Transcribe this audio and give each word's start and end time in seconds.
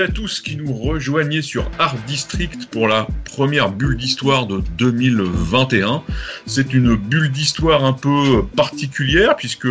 à 0.00 0.08
tous 0.08 0.40
qui 0.40 0.56
nous 0.56 0.74
rejoignez 0.74 1.40
sur 1.40 1.70
Art 1.78 1.96
District 2.06 2.66
pour 2.70 2.86
la 2.86 3.06
première 3.24 3.70
bulle 3.70 3.96
d'histoire 3.96 4.46
de 4.46 4.62
2021. 4.76 6.02
C'est 6.44 6.74
une 6.74 6.96
bulle 6.96 7.30
d'histoire 7.30 7.84
un 7.84 7.92
peu 7.92 8.44
particulière 8.56 9.36
puisque 9.36 9.68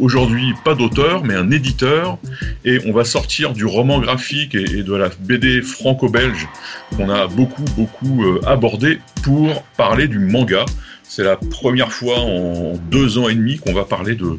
aujourd'hui 0.00 0.54
pas 0.64 0.74
d'auteur 0.74 1.24
mais 1.24 1.34
un 1.34 1.50
éditeur 1.50 2.18
et 2.64 2.80
on 2.86 2.92
va 2.92 3.04
sortir 3.04 3.52
du 3.52 3.64
roman 3.64 4.00
graphique 4.00 4.54
et 4.54 4.82
de 4.82 4.94
la 4.94 5.08
BD 5.20 5.62
franco-belge 5.62 6.48
qu'on 6.96 7.10
a 7.10 7.26
beaucoup 7.26 7.64
beaucoup 7.76 8.24
euh, 8.24 8.40
abordé 8.46 8.98
pour 9.22 9.62
parler 9.76 10.08
du 10.08 10.18
manga. 10.18 10.64
C'est 11.02 11.22
la 11.22 11.36
première 11.36 11.92
fois 11.92 12.18
en 12.18 12.72
deux 12.90 13.18
ans 13.18 13.28
et 13.28 13.34
demi 13.34 13.58
qu'on 13.58 13.72
va 13.74 13.84
parler 13.84 14.16
de, 14.16 14.38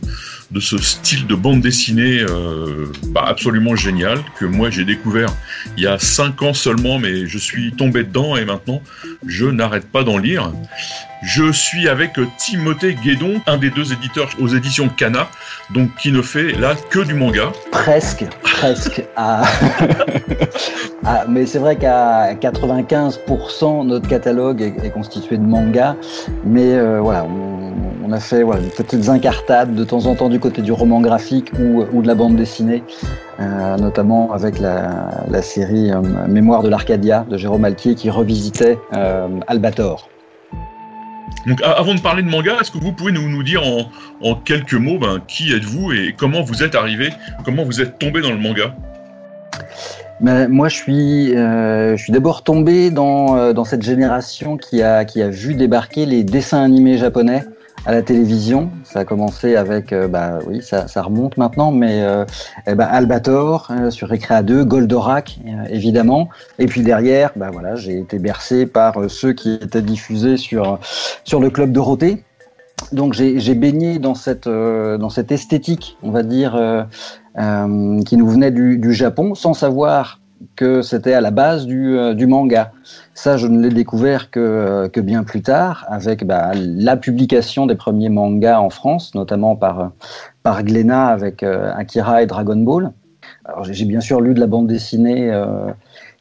de 0.52 0.60
ce 0.60 0.78
style 0.78 1.28
de 1.28 1.36
bande 1.36 1.62
dessinée 1.62 2.20
euh, 2.22 2.92
bah, 3.08 3.26
absolument 3.28 3.76
génial 3.76 4.20
que 4.40 4.46
moi 4.46 4.70
j'ai 4.70 4.86
découvert 4.86 5.30
il 5.78 5.84
y 5.84 5.88
a 5.88 6.00
cinq 6.00 6.42
ans 6.42 6.54
seulement, 6.54 7.00
mais 7.00 7.26
je 7.26 7.38
suis 7.38 7.72
tombé 7.74 8.04
dedans 8.04 8.38
et 8.38 8.46
maintenant 8.46 8.82
je 9.26 9.46
n'arrête 9.46 9.86
pas 9.86 10.04
d'en 10.04 10.18
lire. 10.18 10.52
Je 11.24 11.52
suis 11.52 11.90
avec 11.90 12.20
Timothée 12.38 12.94
Guédon, 12.94 13.42
un 13.48 13.58
des 13.58 13.72
deux 13.72 13.92
éditeurs 13.92 14.30
aux 14.40 14.48
éditions 14.48 14.90
Kana, 14.90 15.28
donc 15.74 15.90
qui 15.96 16.12
ne 16.12 16.22
fait 16.22 16.52
là 16.52 16.76
que 16.92 17.00
du 17.00 17.16
manga. 17.16 17.52
Presque, 17.72 18.26
presque. 18.44 19.04
Ah. 19.18 19.44
Ah, 21.06 21.26
mais 21.30 21.46
c'est 21.46 21.60
vrai 21.60 21.78
qu'à 21.78 22.34
95%, 22.34 23.86
notre 23.86 24.08
catalogue 24.08 24.62
est, 24.62 24.90
constitué 24.90 25.38
de 25.38 25.44
manga. 25.44 25.96
Mais 26.44 26.74
euh, 26.74 27.00
voilà, 27.00 27.24
on, 27.24 27.72
on, 28.06 28.12
a 28.12 28.20
fait 28.20 28.44
voilà, 28.44 28.62
des 28.62 28.70
petites 28.70 29.10
incartades 29.10 29.74
de 29.76 29.84
temps 29.84 30.06
en 30.06 30.16
temps 30.16 30.30
du 30.30 30.40
côté 30.40 30.62
du 30.62 30.72
roman 30.72 31.02
graphique 31.02 31.52
ou, 31.60 31.84
ou 31.92 32.02
de 32.02 32.08
la 32.08 32.16
bande 32.16 32.36
dessinée, 32.36 32.84
euh, 33.40 33.78
notamment 33.78 34.32
avec 34.34 34.60
la, 34.60 35.10
la 35.30 35.42
série 35.42 35.92
euh, 35.92 36.02
Mémoire 36.28 36.64
de 36.64 36.70
l'Arcadia 36.70 37.26
de 37.30 37.38
Jérôme 37.38 37.66
Altier 37.66 37.96
qui 37.96 38.10
revisitait 38.10 38.78
euh, 38.96 39.28
Albator. 39.48 40.10
Donc 41.48 41.62
avant 41.64 41.94
de 41.94 42.02
parler 42.02 42.24
de 42.24 42.30
manga, 42.30 42.56
est-ce 42.62 42.72
que 42.72 42.78
vous 42.78 42.92
pouvez 42.92 43.12
nous, 43.12 43.30
nous 43.30 43.44
dire 43.44 43.62
en, 43.64 43.90
en, 44.22 44.36
quelques 44.36 44.74
mots 44.74 44.98
ben, 44.98 45.22
qui 45.28 45.54
êtes-vous 45.54 45.92
et 45.92 46.16
comment 46.18 46.42
vous 46.42 46.64
êtes 46.64 46.76
arrivé, 46.76 47.10
comment 47.44 47.64
vous 47.64 47.82
êtes 47.82 48.00
tombé 48.00 48.22
dans 48.22 48.32
le 48.32 48.38
manga? 48.38 48.74
Mais 50.22 50.48
moi, 50.48 50.70
je 50.70 50.76
suis, 50.76 51.36
euh, 51.36 51.98
je 51.98 52.04
suis 52.04 52.14
d'abord 52.14 52.44
tombé 52.44 52.90
dans, 52.90 53.36
euh, 53.36 53.54
dans 53.54 53.66
cette 53.66 53.82
génération 53.82 54.58
qui 54.58 54.82
a, 54.82 55.04
qui 55.04 55.22
a 55.22 55.30
vu 55.30 55.56
débarquer 55.56 56.06
les 56.06 56.24
dessins 56.24 56.64
animés 56.64 56.98
japonais 56.98 57.44
à 57.86 57.92
la 57.92 58.02
télévision. 58.02 58.70
Ça 58.84 59.00
a 59.00 59.06
commencé 59.06 59.56
avec, 59.56 59.94
euh, 59.94 60.08
bah 60.08 60.40
oui, 60.48 60.62
ça, 60.62 60.86
remonte 61.02 61.38
maintenant, 61.38 61.72
mais 61.72 62.02
euh, 62.02 62.26
eh 62.68 62.76
ben, 62.76 62.86
Albator 62.86 63.72
sur 63.90 64.10
Recrea 64.10 64.44
2, 64.44 64.64
Goldorak 64.64 65.40
évidemment, 65.70 66.30
et 66.60 66.66
puis 66.66 66.82
derrière, 66.82 67.32
bah 67.36 67.50
voilà, 67.52 67.76
j'ai 67.76 68.00
été 68.00 68.20
bercé 68.20 68.66
par 68.66 69.10
ceux 69.10 69.34
qui 69.34 69.54
étaient 69.56 69.82
diffusés 69.82 70.38
sur 70.38 70.80
sur 71.24 71.40
le 71.40 71.50
club 71.50 71.72
Dorothée. 71.72 72.24
Donc 72.92 73.14
j'ai 73.14 73.56
baigné 73.56 74.00
dans 74.00 74.16
cette 74.16 74.48
dans 74.48 75.10
cette 75.10 75.32
esthétique, 75.32 75.98
on 76.04 76.12
va 76.12 76.24
dire 76.24 76.86
euh, 77.38 78.02
qui 78.04 78.16
nous 78.16 78.30
venait 78.30 78.52
du, 78.52 78.78
du, 78.78 78.94
Japon, 78.94 79.36
sans 79.36 79.54
savoir 79.54 80.22
que 80.56 80.82
c'était 80.82 81.14
à 81.14 81.22
la 81.22 81.32
base 81.32 81.66
du, 81.66 81.98
euh, 81.98 82.14
du, 82.14 82.28
manga. 82.28 82.72
Ça, 83.14 83.38
je 83.38 83.48
ne 83.48 83.62
l'ai 83.62 83.74
découvert 83.74 84.32
que, 84.32 84.88
que, 84.92 85.00
bien 85.00 85.24
plus 85.24 85.42
tard, 85.42 85.86
avec 85.88 86.26
bah, 86.26 86.52
la 86.54 86.98
publication 86.98 87.66
des 87.66 87.76
premiers 87.76 88.10
mangas 88.10 88.60
en 88.60 88.70
France, 88.70 89.16
notamment 89.16 89.56
par, 89.56 89.92
par 90.44 90.64
Glénat 90.64 91.08
avec 91.08 91.44
euh, 91.44 91.74
Akira 91.76 92.22
et 92.22 92.26
Dragon 92.26 92.58
Ball. 92.58 92.92
J'ai 93.70 93.86
bien 93.86 94.02
sûr 94.02 94.22
lu 94.22 94.34
de 94.34 94.40
la 94.40 94.48
bande 94.48 94.68
dessinée 94.68 95.32
euh, 95.32 95.72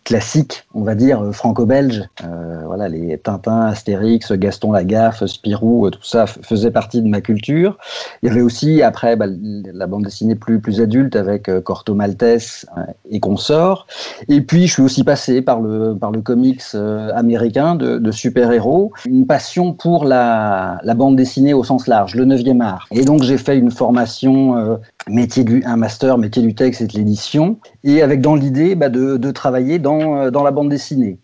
classique, 0.04 0.64
on 0.74 0.82
va 0.82 0.94
dire 0.94 1.22
franco-belge. 1.32 2.02
Euh, 2.24 2.62
voilà, 2.66 2.88
les 2.88 3.18
Tintin, 3.18 3.62
Astérix, 3.62 4.32
Gaston 4.32 4.72
Lagaffe, 4.72 5.24
Spirou, 5.26 5.90
tout 5.90 6.02
ça 6.02 6.26
faisait 6.26 6.70
partie 6.70 7.02
de 7.02 7.08
ma 7.08 7.20
culture. 7.20 7.78
Il 8.22 8.28
y 8.28 8.32
avait 8.32 8.42
aussi 8.42 8.82
après 8.82 9.16
bah, 9.16 9.26
la 9.28 9.86
bande 9.86 10.04
dessinée 10.04 10.34
plus 10.34 10.60
plus 10.60 10.80
adulte 10.80 11.16
avec 11.16 11.48
euh, 11.48 11.60
Corto 11.60 11.94
Maltese 11.94 12.66
euh, 12.76 12.82
et 13.10 13.20
consorts. 13.20 13.86
Et 14.28 14.40
puis 14.40 14.66
je 14.66 14.74
suis 14.74 14.82
aussi 14.82 15.04
passé 15.04 15.42
par 15.42 15.60
le 15.60 15.96
par 15.96 16.10
le 16.10 16.20
comics 16.20 16.62
euh, 16.74 17.10
américain 17.14 17.74
de, 17.74 18.10
super-héros, 18.10 18.92
une 19.06 19.26
passion 19.26 19.72
pour 19.72 20.04
la, 20.04 20.80
bande 20.96 21.16
dessinée 21.16 21.54
au 21.54 21.64
sens 21.64 21.86
large, 21.86 22.14
le 22.14 22.24
9e 22.24 22.60
art. 22.60 22.86
Et 22.92 23.04
donc 23.04 23.22
j'ai 23.22 23.38
fait 23.38 23.58
une 23.58 23.70
formation 23.70 24.56
euh, 24.56 24.76
métier 25.08 25.44
du 25.44 25.62
un 25.64 25.76
master 25.76 26.18
métier 26.18 26.42
du 26.42 26.54
texte 26.54 26.80
et 26.80 26.86
de 26.86 26.92
l'édition 26.92 27.58
et 27.82 28.02
avec 28.02 28.20
dans 28.20 28.34
l'idée 28.34 28.74
bah, 28.74 28.88
de, 28.88 29.16
de 29.16 29.30
travailler 29.30 29.78
dans 29.78 29.93
dans 30.30 30.42
la 30.42 30.50
bande 30.50 30.68
dessinée. 30.68 31.18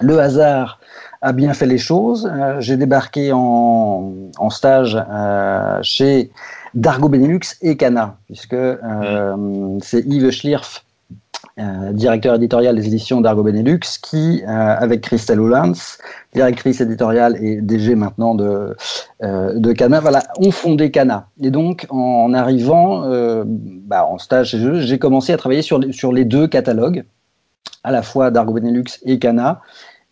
Le 0.00 0.18
hasard 0.18 0.80
a 1.22 1.32
bien 1.32 1.52
fait 1.52 1.66
les 1.66 1.78
choses. 1.78 2.30
Euh, 2.32 2.60
J'ai 2.60 2.76
débarqué 2.76 3.32
en, 3.32 4.12
en 4.38 4.50
stage 4.50 4.98
euh, 5.10 5.78
chez 5.82 6.30
Dargo 6.74 7.08
Benelux 7.08 7.40
et 7.60 7.76
Cana, 7.76 8.16
puisque 8.26 8.54
euh, 8.54 9.36
mmh. 9.36 9.78
c'est 9.82 10.00
Yves 10.06 10.30
Schlierf, 10.30 10.84
euh, 11.58 11.92
directeur 11.92 12.36
éditorial 12.36 12.76
des 12.76 12.86
éditions 12.86 13.20
d'Argo 13.20 13.42
Benelux, 13.42 13.80
qui, 14.00 14.42
avec 14.46 15.02
Christelle 15.02 15.40
Oulans, 15.40 15.72
directrice 16.32 16.80
éditoriale 16.80 17.36
et 17.44 17.60
DG 17.60 17.94
maintenant 17.96 18.34
de, 18.34 18.74
de 19.20 19.72
Cana, 19.72 20.00
voilà, 20.00 20.22
ont 20.38 20.52
fondé 20.52 20.90
Cana. 20.90 21.26
Et 21.42 21.50
donc, 21.50 21.86
en 21.90 22.32
arrivant 22.32 23.04
bah, 23.44 24.06
en 24.06 24.16
stage 24.16 24.50
chez 24.50 24.64
eux, 24.64 24.80
j'ai 24.80 24.98
commencé 24.98 25.32
à 25.34 25.36
travailler 25.36 25.62
sur, 25.62 25.80
sur 25.92 26.12
les 26.12 26.24
deux 26.24 26.46
catalogues 26.46 27.04
à 27.84 27.90
la 27.90 28.02
fois 28.02 28.30
d'Argo 28.30 28.52
Benelux 28.52 28.98
et 29.04 29.18
Cana. 29.18 29.60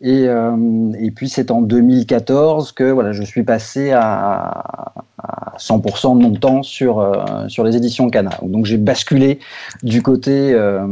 Et, 0.01 0.27
euh, 0.27 0.93
et 0.97 1.11
puis 1.11 1.27
c'est 1.27 1.51
en 1.51 1.61
2014 1.61 2.71
que 2.71 2.85
voilà, 2.85 3.11
je 3.11 3.21
suis 3.21 3.43
passé 3.43 3.91
à, 3.91 4.93
à 5.17 5.57
100% 5.57 6.17
de 6.17 6.23
mon 6.23 6.33
temps 6.35 6.63
sur, 6.63 6.99
euh, 6.99 7.49
sur 7.49 7.65
les 7.65 7.75
éditions 7.75 8.09
Cana. 8.09 8.31
Donc 8.41 8.65
j'ai 8.65 8.77
basculé 8.77 9.39
du 9.83 10.01
côté 10.01 10.53
euh, 10.53 10.87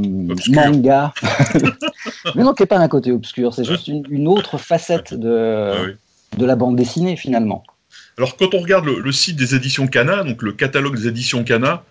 manga. 0.49 1.13
Mais 2.35 2.43
non, 2.43 2.53
qui 2.53 2.63
n'est 2.63 2.67
pas 2.67 2.79
un 2.79 2.87
côté 2.89 3.13
obscur, 3.13 3.53
c'est 3.53 3.63
juste 3.63 3.87
une, 3.87 4.03
une, 4.09 4.27
autre 4.27 4.57
facette 4.57 5.13
de, 5.13 5.71
ah 5.73 5.81
oui. 5.85 5.93
de 6.37 6.45
la 6.45 6.57
bande 6.57 6.75
dessinée 6.75 7.15
finalement. 7.15 7.63
Alors 8.17 8.35
quand 8.35 8.53
on 8.55 8.59
regarde 8.59 8.85
le, 8.85 8.99
le, 8.99 9.11
site 9.13 9.37
des 9.37 9.55
éditions 9.55 9.87
Cana, 9.87 10.25
donc 10.25 10.41
le 10.41 10.51
catalogue 10.51 10.97
des 10.97 11.07
éditions 11.07 11.45
Cana, 11.45 11.83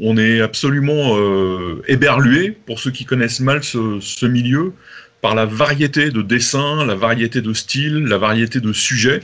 on 0.00 0.16
est 0.16 0.40
absolument 0.40 1.16
euh, 1.16 1.82
éberlué, 1.86 2.50
pour 2.50 2.78
ceux 2.78 2.90
qui 2.90 3.04
connaissent 3.04 3.40
mal 3.40 3.62
ce, 3.62 4.26
milieu, 4.26 4.72
par 5.20 5.34
la 5.34 5.44
variété 5.44 6.10
de 6.10 6.22
dessins, 6.22 6.84
la 6.84 6.94
variété 6.94 7.40
de 7.40 7.52
styles, 7.52 8.04
la 8.04 8.18
variété 8.18 8.60
de 8.60 8.72
sujets. 8.72 9.20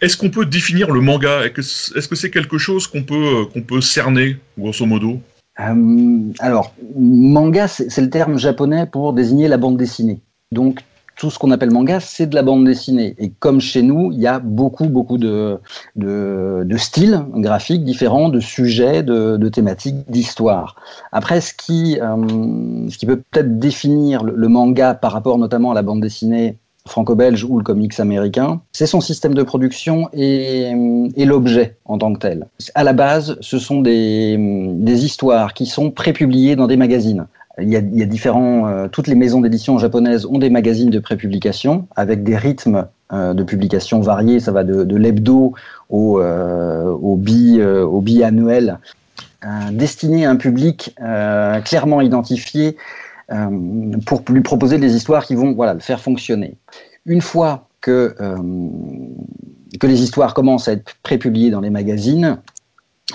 Est-ce 0.00 0.16
qu'on 0.16 0.30
peut 0.30 0.46
définir 0.46 0.90
le 0.90 1.00
manga? 1.00 1.44
Est-ce 1.44 2.08
que 2.08 2.14
c'est 2.14 2.30
quelque 2.30 2.58
chose 2.58 2.86
qu'on 2.86 3.02
peut, 3.02 3.46
peut 3.66 3.80
cerner, 3.80 4.36
grosso 4.58 4.84
modo? 4.86 5.20
Euh, 5.58 6.32
Alors, 6.38 6.74
manga, 6.96 7.66
c'est 7.68 8.00
le 8.00 8.10
terme 8.10 8.38
japonais 8.38 8.86
pour 8.86 9.12
désigner 9.12 9.48
la 9.48 9.56
bande 9.56 9.76
dessinée. 9.76 10.20
Donc, 10.52 10.80
tout 11.20 11.28
ce 11.28 11.38
qu'on 11.38 11.50
appelle 11.50 11.70
manga, 11.70 12.00
c'est 12.00 12.26
de 12.26 12.34
la 12.34 12.42
bande 12.42 12.64
dessinée. 12.64 13.14
Et 13.18 13.28
comme 13.28 13.60
chez 13.60 13.82
nous, 13.82 14.10
il 14.10 14.20
y 14.20 14.26
a 14.26 14.38
beaucoup, 14.38 14.86
beaucoup 14.86 15.18
de, 15.18 15.60
styles 16.78 17.26
graphiques 17.34 17.84
différents, 17.84 18.30
de 18.30 18.40
sujets, 18.40 19.02
de, 19.02 19.48
thématiques, 19.50 20.10
d'histoires. 20.10 20.76
Après, 21.12 21.42
ce 21.42 21.52
qui, 21.52 21.98
euh, 22.00 22.88
peut 23.06 23.20
peut-être 23.30 23.58
définir 23.58 24.24
le, 24.24 24.48
manga 24.48 24.94
par 24.94 25.12
rapport 25.12 25.36
notamment 25.36 25.72
à 25.72 25.74
la 25.74 25.82
bande 25.82 26.00
dessinée 26.00 26.56
franco-belge 26.86 27.44
ou 27.44 27.58
le 27.58 27.64
comics 27.64 28.00
américain, 28.00 28.62
c'est 28.72 28.86
son 28.86 29.02
système 29.02 29.34
de 29.34 29.42
production 29.42 30.08
et, 30.14 30.72
et 31.16 31.24
l'objet 31.26 31.76
en 31.84 31.98
tant 31.98 32.14
que 32.14 32.18
tel. 32.18 32.46
À 32.74 32.82
la 32.82 32.94
base, 32.94 33.36
ce 33.42 33.58
sont 33.58 33.82
des, 33.82 34.36
des 34.38 35.04
histoires 35.04 35.52
qui 35.52 35.66
sont 35.66 35.90
prépubliées 35.90 36.56
dans 36.56 36.66
des 36.66 36.78
magazines. 36.78 37.26
Il 37.60 37.68
y, 37.68 37.76
a, 37.76 38.06
différents. 38.06 38.68
Euh, 38.68 38.88
toutes 38.88 39.06
les 39.06 39.14
maisons 39.14 39.40
d'édition 39.40 39.78
japonaises 39.78 40.26
ont 40.26 40.38
des 40.38 40.50
magazines 40.50 40.90
de 40.90 40.98
prépublication 40.98 41.86
avec 41.96 42.22
des 42.22 42.36
rythmes 42.36 42.86
euh, 43.12 43.34
de 43.34 43.42
publication 43.42 44.00
variés. 44.00 44.40
Ça 44.40 44.52
va 44.52 44.64
de, 44.64 44.84
de 44.84 44.96
l'hebdo 44.96 45.54
au, 45.88 46.20
euh, 46.20 46.84
au, 46.90 47.16
bi, 47.16 47.62
au 47.62 48.00
biannuel, 48.00 48.78
destiné 49.72 50.26
à 50.26 50.30
un 50.30 50.36
public 50.36 50.94
clairement 51.64 52.00
identifié 52.00 52.76
pour 54.06 54.22
lui 54.28 54.42
proposer 54.42 54.78
des 54.78 54.96
histoires 54.96 55.24
qui 55.24 55.34
vont 55.34 55.52
voilà, 55.54 55.74
le 55.74 55.80
faire 55.80 56.00
fonctionner. 56.00 56.56
Une 57.06 57.22
fois 57.22 57.68
que 57.80 58.14
que 59.78 59.86
les 59.86 60.02
histoires 60.02 60.34
commencent 60.34 60.68
à 60.68 60.72
être 60.72 60.94
prépubliées 61.02 61.50
dans 61.50 61.60
les 61.60 61.70
magazines, 61.70 62.38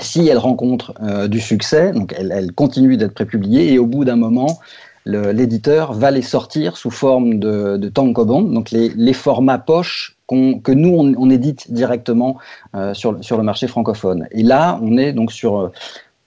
si 0.02 0.28
elles 0.28 0.38
rencontrent 0.38 0.94
du 1.28 1.40
succès, 1.40 1.92
donc 1.92 2.14
elles 2.18 2.52
continuent 2.54 2.98
d'être 2.98 3.14
prépubliées, 3.14 3.74
et 3.74 3.80
au 3.80 3.86
bout 3.86 4.06
d'un 4.06 4.16
moment, 4.16 4.60
l'éditeur 5.06 5.94
va 5.94 6.12
les 6.12 6.22
sortir 6.22 6.78
sous 6.78 6.92
forme 6.92 7.40
de, 7.40 7.78
de 7.78 7.90
tankobon, 7.90 8.42
donc 8.42 8.72
les, 8.72 9.14
formats 9.14 9.60
poche 9.60 10.18
que 10.28 10.72
nous 10.72 11.16
on, 11.18 11.30
édite 11.30 11.72
directement 11.72 12.38
euh, 12.76 12.94
sur, 12.94 13.12
le 13.14 13.44
marché 13.44 13.68
francophone. 13.68 14.28
Et 14.32 14.42
là, 14.42 14.80
on 14.82 14.98
est 14.98 15.14
donc 15.14 15.32
sur 15.32 15.60
euh, 15.60 15.72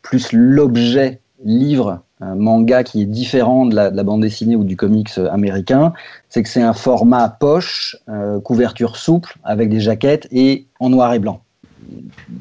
plus 0.02 0.32
l'objet 0.32 1.20
livre 1.44 2.00
manga 2.20 2.82
qui 2.82 3.02
est 3.02 3.06
différent 3.06 3.66
de 3.66 3.74
la, 3.74 3.90
de 3.90 3.96
la, 3.96 4.02
bande 4.02 4.22
dessinée 4.22 4.56
ou 4.56 4.64
du 4.64 4.76
comics 4.76 5.10
euh, 5.18 5.30
américain, 5.30 5.92
c'est 6.28 6.42
que 6.42 6.48
c'est 6.48 6.62
un 6.62 6.72
format 6.72 7.28
poche, 7.28 7.96
euh, 8.08 8.40
couverture 8.40 8.96
souple 8.96 9.36
avec 9.44 9.68
des 9.68 9.80
jaquettes 9.80 10.26
et 10.30 10.66
en 10.80 10.90
noir 10.90 11.14
et 11.14 11.18
blanc. 11.18 11.42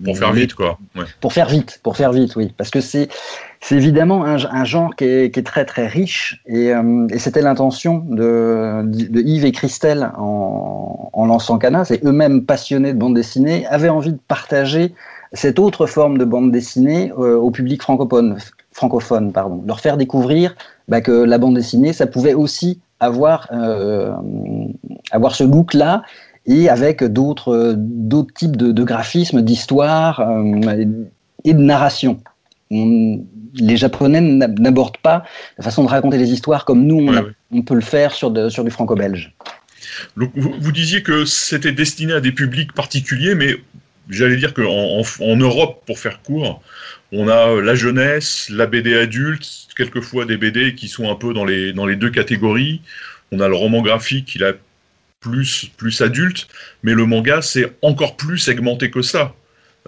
Pour 0.03 0.17
faire 0.17 0.33
vite, 0.33 0.53
quoi. 0.53 0.77
Ouais. 0.95 1.05
Pour 1.21 1.33
faire 1.33 1.47
vite, 1.47 1.79
pour 1.83 1.97
faire 1.97 2.11
vite, 2.11 2.35
oui. 2.35 2.53
Parce 2.57 2.69
que 2.69 2.81
c'est 2.81 3.09
c'est 3.59 3.75
évidemment 3.75 4.23
un, 4.23 4.37
un, 4.45 4.65
genre 4.65 4.95
qui 4.95 5.05
est, 5.05 5.33
qui 5.33 5.39
est, 5.39 5.43
très 5.43 5.65
très 5.65 5.87
riche 5.87 6.41
et, 6.45 6.73
euh, 6.73 7.07
et 7.09 7.17
c'était 7.17 7.41
l'intention 7.41 8.05
de, 8.07 8.83
de, 8.85 9.19
Yves 9.19 9.45
et 9.45 9.51
Christelle 9.51 10.11
en, 10.17 11.09
en 11.11 11.25
lançant 11.25 11.57
Cana. 11.57 11.83
C'est 11.83 12.03
eux-mêmes 12.05 12.45
passionnés 12.45 12.93
de 12.93 12.99
bande 12.99 13.15
dessinée, 13.15 13.65
avaient 13.67 13.89
envie 13.89 14.13
de 14.13 14.19
partager 14.27 14.93
cette 15.33 15.59
autre 15.59 15.87
forme 15.87 16.17
de 16.17 16.25
bande 16.25 16.51
dessinée 16.51 17.11
euh, 17.17 17.35
au 17.35 17.51
public 17.51 17.81
francophone, 17.81 18.37
francophone, 18.71 19.31
pardon, 19.31 19.63
leur 19.65 19.79
faire 19.79 19.97
découvrir 19.97 20.55
bah, 20.87 21.01
que 21.01 21.11
la 21.11 21.37
bande 21.37 21.55
dessinée, 21.55 21.93
ça 21.93 22.07
pouvait 22.07 22.33
aussi 22.33 22.79
avoir 22.99 23.47
euh, 23.51 24.13
avoir 25.11 25.35
ce 25.35 25.43
look-là 25.43 26.03
et 26.47 26.69
avec 26.69 27.03
d'autres 27.03 27.75
d'autres 27.77 28.33
types 28.33 28.55
de, 28.55 28.71
de 28.71 28.83
graphismes, 28.83 29.41
d'histoires 29.41 30.21
euh, 30.21 30.81
et 31.43 31.53
de 31.53 31.59
narration. 31.59 32.21
On, 32.71 33.23
les 33.59 33.77
Japonais 33.77 34.21
n'abordent 34.21 34.97
pas 34.97 35.23
la 35.57 35.63
façon 35.63 35.83
de 35.83 35.89
raconter 35.89 36.17
les 36.17 36.31
histoires 36.31 36.65
comme 36.65 36.85
nous, 36.85 36.97
on, 36.97 37.07
ouais, 37.07 37.19
ouais. 37.19 37.31
on 37.51 37.61
peut 37.61 37.75
le 37.75 37.81
faire 37.81 38.13
sur, 38.13 38.31
de, 38.31 38.49
sur 38.49 38.63
du 38.63 38.71
franco-belge. 38.71 39.33
Vous, 40.15 40.29
vous, 40.35 40.71
disiez 40.71 41.01
que 41.01 41.25
c'était 41.25 41.71
destiné 41.71 42.13
à 42.13 42.19
des 42.19 42.31
publics 42.31 42.73
particuliers, 42.73 43.35
mais 43.35 43.55
j'allais 44.09 44.35
dire 44.35 44.53
qu'en 44.53 44.99
en, 44.99 45.03
en, 45.21 45.35
Europe, 45.37 45.83
pour 45.85 45.97
faire 45.97 46.21
court, 46.21 46.61
on 47.11 47.27
a 47.29 47.61
la 47.61 47.75
jeunesse, 47.75 48.49
la 48.51 48.67
BD 48.67 48.95
adulte, 48.95 49.47
quelquefois 49.75 50.25
des 50.25 50.37
BD 50.37 50.75
qui 50.75 50.87
sont 50.87 51.09
un 51.09 51.15
peu 51.15 51.33
dans 51.33 51.45
les, 51.45 51.73
dans 51.73 51.85
les 51.85 51.95
deux 51.95 52.09
catégories. 52.11 52.81
On 53.31 53.39
a 53.39 53.47
le 53.47 53.55
roman 53.55 53.81
graphique 53.81 54.25
qui 54.25 54.37
est 54.37 54.55
plus, 55.19 55.71
plus 55.77 56.01
adulte, 56.01 56.47
mais 56.83 56.93
le 56.93 57.05
manga, 57.05 57.41
c'est 57.41 57.71
encore 57.81 58.17
plus 58.17 58.37
segmenté 58.37 58.91
que 58.91 59.01
ça. 59.01 59.33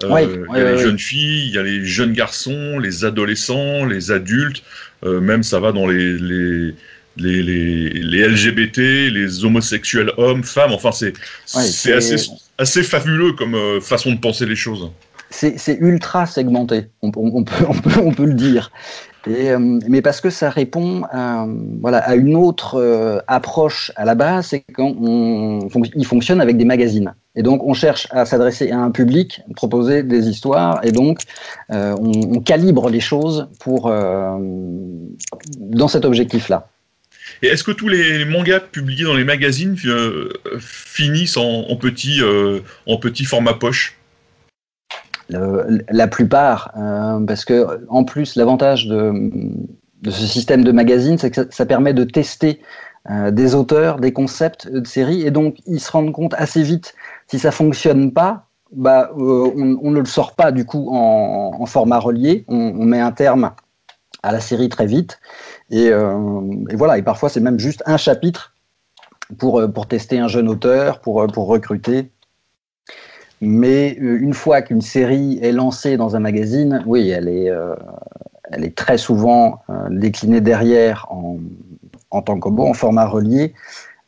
Euh, 0.02 0.46
il 0.50 0.56
y 0.56 0.60
a 0.60 0.72
les 0.72 0.78
jeunes 0.78 0.98
filles, 0.98 1.48
il 1.48 1.54
y 1.54 1.58
a 1.58 1.62
les 1.62 1.84
jeunes 1.84 2.12
garçons, 2.12 2.78
les 2.78 3.04
adolescents, 3.04 3.84
les 3.84 4.10
adultes, 4.10 4.62
euh, 5.04 5.20
même 5.20 5.42
ça 5.42 5.60
va 5.60 5.72
dans 5.72 5.86
les, 5.86 6.14
les, 6.18 6.74
les, 7.16 7.42
les, 7.42 7.88
les 7.90 8.28
LGBT, 8.28 8.78
les 9.12 9.44
homosexuels 9.44 10.12
hommes, 10.16 10.42
femmes, 10.42 10.72
enfin 10.72 10.92
c'est 10.92 11.12
assez, 11.54 12.16
assez 12.58 12.82
fabuleux 12.82 13.32
comme 13.32 13.54
euh, 13.54 13.80
façon 13.80 14.12
de 14.12 14.18
penser 14.18 14.46
les 14.46 14.56
choses. 14.56 14.90
C'est 15.28 15.78
ultra 15.80 16.26
segmenté, 16.26 16.86
on, 17.02 17.12
on, 17.14 17.30
on, 17.36 17.44
peut, 17.44 17.64
on, 17.68 17.74
peut, 17.74 18.00
on 18.00 18.12
peut 18.12 18.26
le 18.26 18.34
dire. 18.34 18.72
Euh, 19.28 19.58
mais 19.88 20.00
parce 20.00 20.20
que 20.20 20.30
ça 20.30 20.50
répond 20.50 21.02
à, 21.10 21.46
une 22.14 22.36
autre 22.36 22.76
euh, 22.76 23.18
approche 23.26 23.92
à 23.96 24.04
la 24.04 24.14
base, 24.14 24.46
c'est 24.46 24.64
qu'il 24.74 26.06
fonctionne 26.06 26.40
avec 26.40 26.56
des 26.56 26.64
magazines. 26.64 27.14
Et 27.36 27.42
donc 27.42 27.62
on 27.64 27.74
cherche 27.74 28.08
à 28.10 28.24
s'adresser 28.24 28.70
à 28.70 28.78
un 28.78 28.90
public, 28.90 29.42
proposer 29.54 30.02
des 30.02 30.28
histoires, 30.28 30.80
et 30.84 30.92
donc 30.92 31.20
euh, 31.70 31.94
on, 32.00 32.36
on, 32.36 32.40
calibre 32.40 32.88
les 32.90 33.00
choses 33.00 33.48
pour 33.60 33.92
dans 35.58 35.88
cet 35.88 36.04
objectif-là. 36.04 36.68
Et 37.42 37.46
est-ce 37.46 37.62
que 37.62 37.70
tous 37.70 37.88
les 37.88 38.24
mangas 38.24 38.60
publiés 38.60 39.04
dans 39.04 39.14
les 39.14 39.24
magazines 39.24 39.76
finissent 40.58 41.36
en, 41.36 41.76
petit, 41.76 42.20
en 42.86 42.96
petit 42.96 43.24
format 43.24 43.54
poche? 43.54 43.99
La 45.30 46.08
plupart, 46.08 46.72
euh, 46.76 47.24
parce 47.24 47.44
que 47.44 47.86
en 47.88 48.04
plus 48.04 48.36
l'avantage 48.36 48.86
de, 48.86 49.30
ce 50.04 50.26
système 50.26 50.64
de 50.64 50.72
magazine, 50.72 51.18
c'est 51.18 51.30
que 51.30 51.46
ça, 51.50 51.66
permet 51.66 51.94
de 51.94 52.04
tester 52.04 52.60
euh, 53.10 53.30
des 53.30 53.54
auteurs, 53.54 53.98
des 53.98 54.12
concepts 54.12 54.68
de 54.68 54.86
séries, 54.86 55.22
et 55.22 55.30
donc 55.30 55.56
ils 55.66 55.80
se 55.80 55.90
rendent 55.90 56.12
compte 56.12 56.34
assez 56.34 56.62
vite 56.62 56.94
si 57.28 57.38
ça 57.38 57.50
fonctionne 57.50 58.12
pas. 58.12 58.46
Bah, 58.72 59.10
euh, 59.18 59.50
on, 59.82 59.90
ne 59.90 59.98
le 59.98 60.04
sort 60.04 60.36
pas 60.36 60.52
du 60.52 60.64
coup 60.64 60.88
en, 60.92 61.66
format 61.66 61.98
relié, 61.98 62.44
on, 62.46 62.84
met 62.84 63.00
un 63.00 63.10
terme 63.10 63.52
à 64.22 64.30
la 64.32 64.40
série 64.40 64.68
très 64.68 64.86
vite, 64.86 65.18
et, 65.70 65.88
euh, 65.88 66.40
voilà. 66.74 66.98
Et 66.98 67.02
parfois 67.02 67.28
c'est 67.28 67.40
même 67.40 67.58
juste 67.58 67.82
un 67.86 67.96
chapitre 67.96 68.54
pour 69.38 69.86
tester 69.88 70.18
un 70.18 70.28
jeune 70.28 70.48
auteur, 70.48 71.00
pour 71.00 71.16
recruter. 71.16 72.10
Mais 73.40 73.96
euh, 74.00 74.18
une 74.20 74.34
fois 74.34 74.62
qu'une 74.62 74.82
série 74.82 75.38
est 75.42 75.52
lancée 75.52 75.96
dans 75.96 76.16
un 76.16 76.20
magazine, 76.20 76.82
oui, 76.86 77.08
elle 77.10 77.28
est, 77.28 77.50
euh, 77.50 77.74
elle 78.50 78.64
est 78.64 78.76
très 78.76 78.98
souvent 78.98 79.60
euh, 79.70 79.88
déclinée 79.90 80.40
derrière 80.40 81.06
en, 81.10 81.38
en 82.10 82.22
tant 82.22 82.38
que 82.38 82.48
beau, 82.48 82.66
en 82.66 82.74
format 82.74 83.06
relié. 83.06 83.54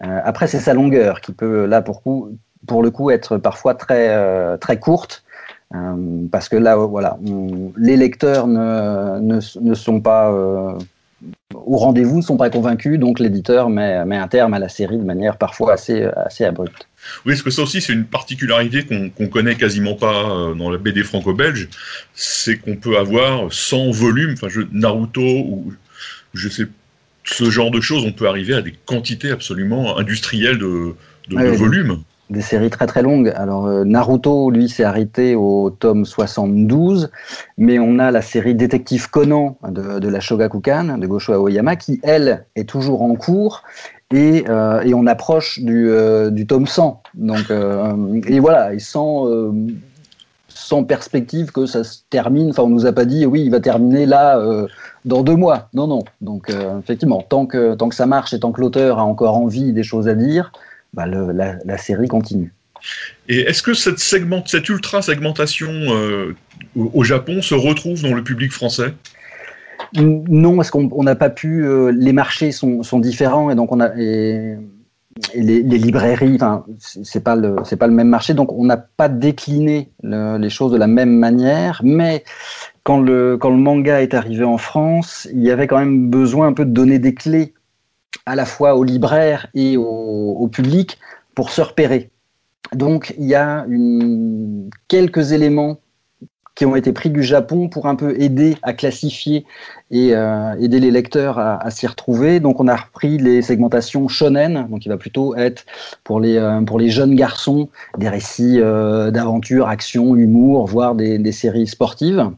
Euh, 0.05 0.21
après, 0.25 0.47
c'est 0.49 0.59
sa 0.59 0.75
longueur 0.75 1.21
qui 1.21 1.33
peut, 1.33 1.65
là, 1.65 1.81
pour, 1.81 2.03
coup, 2.03 2.31
pour 2.67 2.83
le 2.83 2.91
coup, 2.91 3.11
être 3.11 3.39
parfois 3.39 3.75
très, 3.75 4.09
euh, 4.11 4.57
très 4.57 4.79
courte. 4.79 5.25
Euh, 5.75 6.27
parce 6.31 6.51
que 6.51 6.57
là, 6.57 6.77
voilà, 6.77 7.19
on, 7.27 7.73
les 7.79 7.97
lecteurs 7.97 8.47
ne, 8.47 9.19
ne, 9.21 9.41
ne 9.61 9.75
sont 9.75 10.03
pas 10.03 10.31
au 11.67 11.77
rendez-vous, 11.77 12.19
ne 12.19 12.23
sont 12.23 12.37
pas 12.37 12.51
convaincus, 12.51 12.99
donc 12.99 13.19
l'éditeur 13.19 13.69
met, 13.69 14.05
met, 14.05 14.17
un 14.17 14.29
terme 14.29 14.55
à 14.55 14.59
la 14.59 14.69
série 14.69 14.99
de 14.99 15.05
manière 15.05 15.37
parfois 15.37 15.75
assez, 15.75 16.05
assez 16.17 16.45
abrupte. 16.45 16.89
Oui, 17.27 17.33
parce 17.33 17.43
que 17.43 17.51
ça 17.51 17.63
aussi, 17.63 17.81
c'est 17.81 17.93
une 17.93 18.05
particularité 18.05 18.85
qu'on 18.85 19.11
qu 19.11 19.29
connaît 19.29 19.55
quasiment 19.55 19.95
pas 19.95 20.31
euh, 20.31 20.55
dans 20.55 20.71
la 20.71 20.79
BD 20.79 21.03
franco-belge, 21.03 21.69
c'est 22.15 22.59
qu'on 22.59 22.77
peut 22.77 22.99
avoir 22.99 23.53
100 23.53 23.91
volumes, 23.91 24.35
enfin, 24.35 24.49
je, 24.49 24.61
Naruto 24.73 25.21
ou 25.21 25.73
je 26.35 26.49
sais, 26.49 26.65
ce 27.25 27.51
genre 27.51 27.71
de 27.71 27.81
choses, 27.81 28.05
on 28.05 28.13
peut 28.13 28.29
arriver 28.29 28.55
à 28.55 28.63
des 28.63 28.73
quantités 28.73 29.31
absolument 29.31 29.99
industrielles 29.99 30.59
de, 30.59 30.95
de, 31.29 31.37
de 31.37 31.57
volumes. 31.57 32.03
Des, 32.33 32.41
séries 32.41 32.71
très 32.71 32.87
très 32.87 33.03
longues. 33.03 33.33
Alors, 33.37 33.67
euh, 33.67 33.85
Naruto, 33.85 34.51
lui, 34.51 34.69
s'est 34.69 34.85
arrêté 34.85 35.35
au 35.35 35.71
tome 35.71 36.05
72, 36.05 37.11
mais 37.59 37.79
on 37.79 37.99
a 37.99 38.11
la 38.11 38.23
série 38.23 38.55
Détective 38.55 39.11
Conan 39.11 39.57
de, 39.69 39.99
de 39.99 40.09
la 40.09 40.21
Shogakukan, 40.21 40.99
de 40.99 41.07
Gosho 41.07 41.33
Aoyama, 41.33 41.77
qui, 41.77 42.01
elle, 42.03 42.45
est 42.57 42.69
toujours 42.69 43.03
en 43.03 43.15
cours 43.15 43.63
et, 44.13 44.45
euh, 44.49 44.83
et, 44.83 44.95
on 44.95 45.07
approche 45.07 45.61
du, 45.61 45.89
euh, 45.89 46.31
du 46.31 46.47
tome 46.47 46.67
100. 46.67 47.03
Donc, 47.15 47.51
et 48.27 48.41
voilà, 48.41 48.75
et 48.75 48.79
sans, 48.79 49.27
sans 50.49 50.85
perspective 50.85 51.53
que 51.53 51.67
ça 51.67 51.85
se 51.85 52.01
termine. 52.11 52.51
Enfin, 52.51 52.65
on 52.65 52.69
nous 52.69 52.87
a 52.87 52.93
pas 52.93 53.05
dit, 53.05 53.25
oui, 53.27 53.43
il 53.43 53.51
va 53.51 53.61
terminer 53.61 54.07
là 54.07 54.41
dans 55.05 55.23
deux 55.23 55.37
mois. 55.37 55.69
Non, 55.73 55.87
non. 55.87 56.03
Donc, 56.21 56.51
effectivement, 56.81 57.23
tant 57.27 57.47
que, 57.47 57.75
tant 57.75 57.89
que 57.89 57.95
ça 57.95 58.07
marche 58.07 58.33
et 58.33 58.41
tant 58.41 58.53
que 58.53 58.61
l'auteur 58.61 58.99
a 58.99 59.05
encore 59.05 59.37
envie 59.37 59.73
des 59.73 59.83
choses 59.83 60.09
à 60.09 60.15
dire, 60.15 60.53
bah, 60.93 61.07
le, 61.07 61.33
la, 61.33 61.57
la, 61.65 61.79
série 61.79 62.09
continue. 62.09 62.53
Et 63.29 63.41
est-ce 63.41 63.63
que 63.63 63.75
cette, 63.75 63.99
segment, 63.99 64.45
cette 64.47 64.69
ultra 64.69 65.03
segmentation 65.03 65.71
au, 66.77 66.91
au 66.95 67.05
Japon 67.05 67.43
se 67.43 67.55
retrouve 67.55 68.03
dans 68.03 68.15
le 68.15 68.25
public 68.25 68.53
français? 68.53 68.95
Non, 69.95 70.57
parce 70.57 70.71
qu'on 70.71 71.03
n'a 71.03 71.15
pas 71.15 71.31
pu. 71.31 71.65
Euh, 71.65 71.93
les 71.95 72.13
marchés 72.13 72.53
sont, 72.53 72.83
sont, 72.83 72.99
différents 72.99 73.51
et 73.51 73.55
donc 73.55 73.73
on 73.73 73.81
a 73.81 73.95
et, 73.99 74.57
et 75.35 75.43
les, 75.43 75.63
les, 75.63 75.79
librairies. 75.79 76.37
Enfin, 76.37 76.65
c'est 76.79 77.23
pas 77.23 77.37
le 77.37 77.57
c'est 77.65 77.77
pas 77.77 77.89
le 77.89 77.93
même 77.93 78.09
marché, 78.09 78.33
donc 78.33 78.53
on 78.53 78.65
n'a 78.65 78.79
pas 78.79 79.09
décliné 79.09 79.91
le, 80.03 80.39
les 80.39 80.49
choses 80.49 80.73
de 80.73 80.79
la 80.79 80.87
même 80.87 81.15
manière. 81.15 81.83
Mais 81.85 82.25
quand 82.85 83.01
le 83.01 83.37
quand 83.37 83.51
le 83.51 83.59
manga 83.59 84.01
est 84.01 84.15
arrivé 84.15 84.45
en 84.45 84.59
France, 84.59 85.29
il 85.33 85.43
y 85.43 85.51
avait 85.51 85.67
quand 85.67 85.79
même 85.79 86.09
besoin 86.09 86.47
un 86.47 86.53
peu 86.55 86.65
de 86.65 86.73
donner 86.73 86.99
des 86.99 87.15
clés 87.15 87.53
à 88.27 88.37
la 88.37 88.47
fois 88.47 88.77
aux 88.77 88.85
libraires 88.85 89.47
et 89.55 89.77
au, 89.77 90.49
public 90.53 90.99
pour 91.35 91.51
se 91.51 91.61
repérer. 91.61 92.11
Donc 92.75 93.15
il 93.19 93.27
y 93.27 93.35
a 93.35 93.67
quelques 94.89 95.33
éléments 95.33 95.79
qui 96.55 96.67
ont 96.67 96.77
été 96.77 96.93
pris 96.93 97.11
du 97.11 97.23
Japon 97.23 97.69
pour 97.69 97.87
un 97.87 97.95
peu 97.95 98.21
aider 98.21 98.57
à 98.63 98.73
classifier 98.73 99.47
et 99.91 100.15
euh, 100.15 100.55
aider 100.61 100.81
les 100.81 100.91
lecteurs 100.91 101.39
à, 101.39 101.71
s'y 101.71 101.87
retrouver. 101.87 102.41
Donc 102.41 102.61
on 102.61 102.69
a 102.69 102.77
repris 102.77 103.19
les 103.19 103.43
segmentations 103.43 104.07
shonen, 104.09 104.69
donc 104.71 104.85
il 104.85 104.89
va 104.89 104.99
plutôt 104.99 105.35
être 105.35 105.65
pour 106.05 106.21
les 106.21 106.37
euh, 106.37 106.61
pour 106.63 106.79
les 106.79 106.91
jeunes 106.91 107.15
garçons 107.15 107.69
des 107.97 108.09
récits 108.09 108.61
euh, 108.61 109.11
d'aventure, 109.11 109.69
action, 109.69 110.15
humour, 110.15 110.67
voire 110.67 110.95
des, 110.95 111.33
séries 111.33 111.67
sportives. 111.67 112.31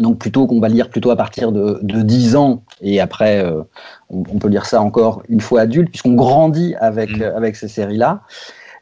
Donc 0.00 0.18
plutôt 0.18 0.46
qu'on 0.46 0.60
va 0.60 0.68
lire 0.68 0.88
plutôt 0.88 1.10
à 1.10 1.16
partir 1.16 1.52
de, 1.52 1.78
de 1.82 2.02
10 2.02 2.36
ans 2.36 2.62
et 2.80 3.00
après 3.00 3.44
on, 4.08 4.24
on, 4.32 4.38
peut 4.38 4.48
lire 4.48 4.66
ça 4.66 4.80
encore 4.80 5.22
une 5.28 5.40
fois 5.40 5.60
adulte 5.62 5.90
puisqu'on 5.90 6.14
grandit 6.14 6.74
avec 6.80 7.16
mmh. 7.16 7.22
avec 7.22 7.56
ces 7.56 7.68
séries 7.68 7.98
là. 7.98 8.22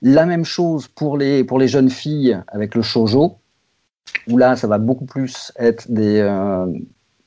La 0.03 0.27
même 0.27 0.45
chose 0.45 0.87
pour 0.87 1.19
les, 1.19 1.43
pour 1.43 1.59
les 1.59 1.67
jeunes 1.67 1.91
filles 1.91 2.39
avec 2.49 2.75
le 2.75 2.83
shoujo, 2.83 3.39
où 4.29 4.37
là, 4.37 4.57
ça 4.57 4.69
va 4.69 4.79
beaucoup 4.79 5.07
plus 5.07 5.53
être 5.59 5.91
des, 5.91 6.21
euh, 6.21 6.67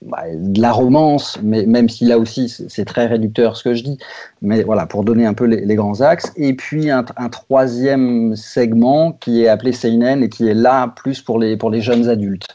bah, 0.01 0.23
de 0.33 0.61
la 0.61 0.71
romance, 0.71 1.37
mais 1.43 1.65
même 1.65 1.89
si 1.89 2.05
là 2.05 2.17
aussi 2.17 2.47
c'est 2.47 2.85
très 2.85 3.07
réducteur 3.07 3.57
ce 3.57 3.63
que 3.63 3.73
je 3.73 3.83
dis, 3.83 3.97
mais 4.41 4.63
voilà, 4.63 4.85
pour 4.85 5.03
donner 5.03 5.25
un 5.25 5.33
peu 5.33 5.45
les, 5.45 5.75
grands 5.75 5.99
axes. 5.99 6.31
Et 6.37 6.55
puis 6.55 6.89
un, 6.89 7.03
troisième 7.03 8.35
segment 8.37 9.11
qui 9.11 9.43
est 9.43 9.49
appelé 9.49 9.73
Seinen 9.73 10.23
et 10.23 10.29
qui 10.29 10.47
est 10.47 10.53
là 10.53 10.87
plus 10.87 11.21
pour 11.21 11.39
les, 11.39 11.57
pour 11.57 11.71
les 11.71 11.81
jeunes 11.81 12.07
adultes. 12.07 12.47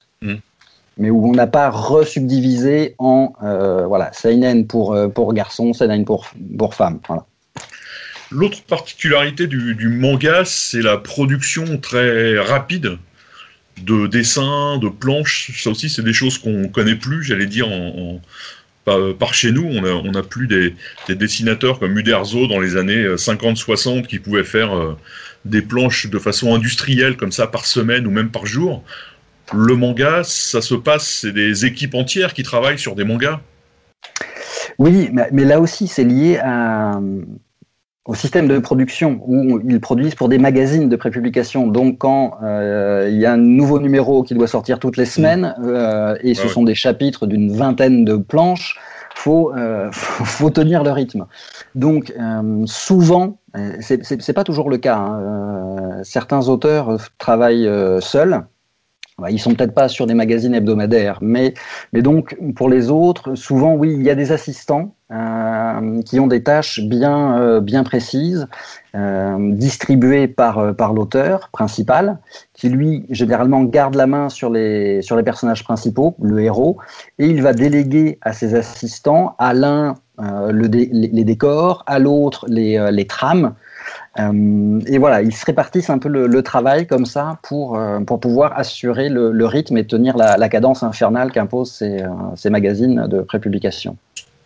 Mais 0.99 1.11
où 1.11 1.29
on 1.29 1.33
n'a 1.33 1.47
pas 1.47 1.71
resubdivisé 1.71 2.95
en 2.99 3.33
euh, 3.43 3.87
voilà, 3.87 4.13
Seinen 4.13 4.67
pour, 4.67 4.95
euh, 4.95 5.09
pour 5.09 5.33
garçons, 5.35 5.73
Seinen 5.73 6.05
pour, 6.05 6.27
pour. 6.59 6.75
Voilà. 6.75 7.27
L'autre 8.31 8.63
particularité 8.63 9.47
du, 9.47 9.89
manga, 9.89 10.45
c'est 10.45 10.83
la 10.83 10.97
production 10.97 11.79
très 11.79 12.39
rapide 12.39 12.99
de 13.83 14.07
dessins, 14.07 14.79
de 14.79 14.89
planches. 14.89 15.53
Ça 15.63 15.71
aussi, 15.71 15.89
c'est 15.89 16.03
des 16.03 16.15
choses 16.15 16.39
qu'on 16.39 16.69
connaît 16.69 16.97
plus, 16.97 17.23
j'allais 17.23 17.47
dire, 17.47 17.69
en, 17.69 18.21
par, 19.19 19.35
chez 19.35 19.53
nous. 19.53 19.65
On 19.65 20.11
n'a 20.11 20.23
plus 20.23 20.47
des, 20.47 20.75
dessinateurs 21.15 21.79
comme 21.79 21.99
Uderzo 21.99 22.47
dans 22.47 22.61
les 22.61 22.77
années 22.77 23.05
50-60 23.05 23.99
euh, 23.99 24.03
qui 24.03 24.19
pouvaient 24.19 24.45
faire 24.45 24.77
euh, 24.77 24.97
des 25.45 25.63
planches 25.63 26.07
de 26.07 26.19
façon 26.19 26.55
industrielle 26.55 27.17
comme 27.17 27.33
ça 27.33 27.47
par 27.47 27.67
semaine 27.67 28.07
ou 28.07 28.11
même 28.11 28.31
par 28.31 28.47
jour. 28.47 28.85
Le 29.53 29.77
manga, 29.77 30.23
ça 30.25 30.61
se 30.61 30.75
passe, 30.75 31.21
c'est 31.21 31.33
des 31.33 31.67
équipes 31.67 31.95
entières 31.95 32.35
qui 32.35 32.43
travaillent 32.43 32.79
sur 32.79 32.95
des 32.95 33.05
mangas. 33.05 33.41
Oui, 34.79 35.11
mais 35.33 35.45
là 35.45 35.61
aussi, 35.61 35.87
c'est 35.87 36.05
lié 36.05 36.39
à, 36.43 37.01
au 38.07 38.15
système 38.15 38.47
de 38.47 38.59
production 38.59 39.21
où 39.27 39.61
ils 39.69 39.81
produisent 39.81 40.15
pour 40.15 40.29
des 40.29 40.39
magazines 40.39 40.89
de 40.89 40.97
prépublication. 40.97 41.67
Donc 41.67 41.99
quand 41.99 42.39
euh, 42.43 43.09
il 43.11 43.19
y 43.19 43.27
a 43.27 43.33
un 43.33 43.39
nouveau 43.39 43.81
numéro 43.81 44.23
qui 44.23 44.35
doit 44.35 44.47
sortir 44.47 44.79
toutes 44.79 44.97
les 44.97 45.07
semaines 45.07 45.55
euh, 45.65 46.17
et 46.21 46.35
ce 46.35 46.49
sont 46.49 46.63
des 46.63 46.75
chapitres 46.75 47.27
d'une 47.27 47.53
vingtaine 47.53 48.05
de 48.05 48.17
planches, 48.17 48.79
faut 49.15 49.53
euh, 49.55 49.89
faut 49.93 50.51
tenir 50.51 50.85
le 50.85 50.91
rythme. 50.91 51.27
Donc 51.75 52.13
euh, 52.19 52.63
souvent, 52.67 53.39
c'est 53.81 54.33
pas 54.35 54.45
toujours 54.45 54.71
le 54.71 54.79
cas. 54.79 54.99
Hein, 54.99 56.01
certains 56.03 56.49
auteurs 56.49 56.99
travaillent 57.19 57.71
seuls 58.01 58.45
ils 59.31 59.41
sont 59.41 59.55
peut-être 59.55 59.75
pas 59.75 59.89
sur 59.89 60.07
des 60.07 60.15
magazines 60.15 60.55
hebdomadaires, 60.55 61.19
mais, 61.23 61.55
mais 61.93 62.03
donc 62.03 62.37
pour 62.55 62.69
les 62.69 62.91
autres, 62.91 63.35
souvent 63.35 63.75
oui, 63.75 63.95
il 63.97 64.03
y 64.03 64.11
a 64.11 64.15
des 64.15 64.31
assistants 64.31 64.95
euh, 65.11 66.03
qui 66.03 66.21
ont 66.21 66.27
des 66.27 66.43
tâches 66.43 66.81
bien, 66.81 67.41
euh, 67.41 67.61
bien 67.61 67.83
précises, 67.83 68.47
euh, 68.95 69.37
distribuées 69.55 70.29
par, 70.29 70.59
euh, 70.59 70.73
par 70.75 70.93
l'auteur 70.93 71.49
principal, 71.49 72.19
qui 72.53 72.69
lui 72.69 73.07
généralement 73.09 73.65
garde 73.65 73.95
la 73.95 74.07
main 74.07 74.29
sur 74.29 74.51
les, 74.51 75.01
sur 75.01 75.17
les 75.17 75.23
personnages 75.23 75.65
principaux, 75.65 76.15
le 76.21 76.41
héros, 76.41 76.77
et 77.19 77.27
il 77.27 77.43
va 77.43 77.55
déléguer 77.55 78.19
à 78.21 78.35
ses 78.35 78.55
assistants, 78.55 79.35
à 79.39 79.55
l'un 79.55 79.95
le 80.19 80.67
les, 80.67 81.25
décors, 81.25 81.85
à 81.87 81.99
l'autre 81.99 82.47
les, 82.49 82.91
les 82.91 83.07
trames, 83.07 83.55
euh, 84.19 84.81
et 84.87 84.99
voilà, 84.99 85.23
ils 85.23 85.35
se 85.35 85.45
répartissent 85.45 85.91
un 85.91 85.99
peu 85.99 86.09
le, 86.09 86.43
travail 86.43 86.87
comme 86.87 87.07
ça 87.07 87.39
pour, 87.43 87.79
euh, 87.79 88.01
pour 88.01 88.21
pouvoir 88.21 88.57
assurer 88.59 89.09
le, 89.09 89.47
rythme 89.47 89.77
et 89.77 89.87
tenir 89.87 90.17
la, 90.17 90.49
cadence 90.49 90.83
infernale 90.83 91.33
qu'imposent 91.33 91.73
ces, 91.73 92.03
euh, 92.03 92.09
ces, 92.37 92.51
magazines 92.51 93.07
de 93.09 93.21
prépublication. 93.21 93.97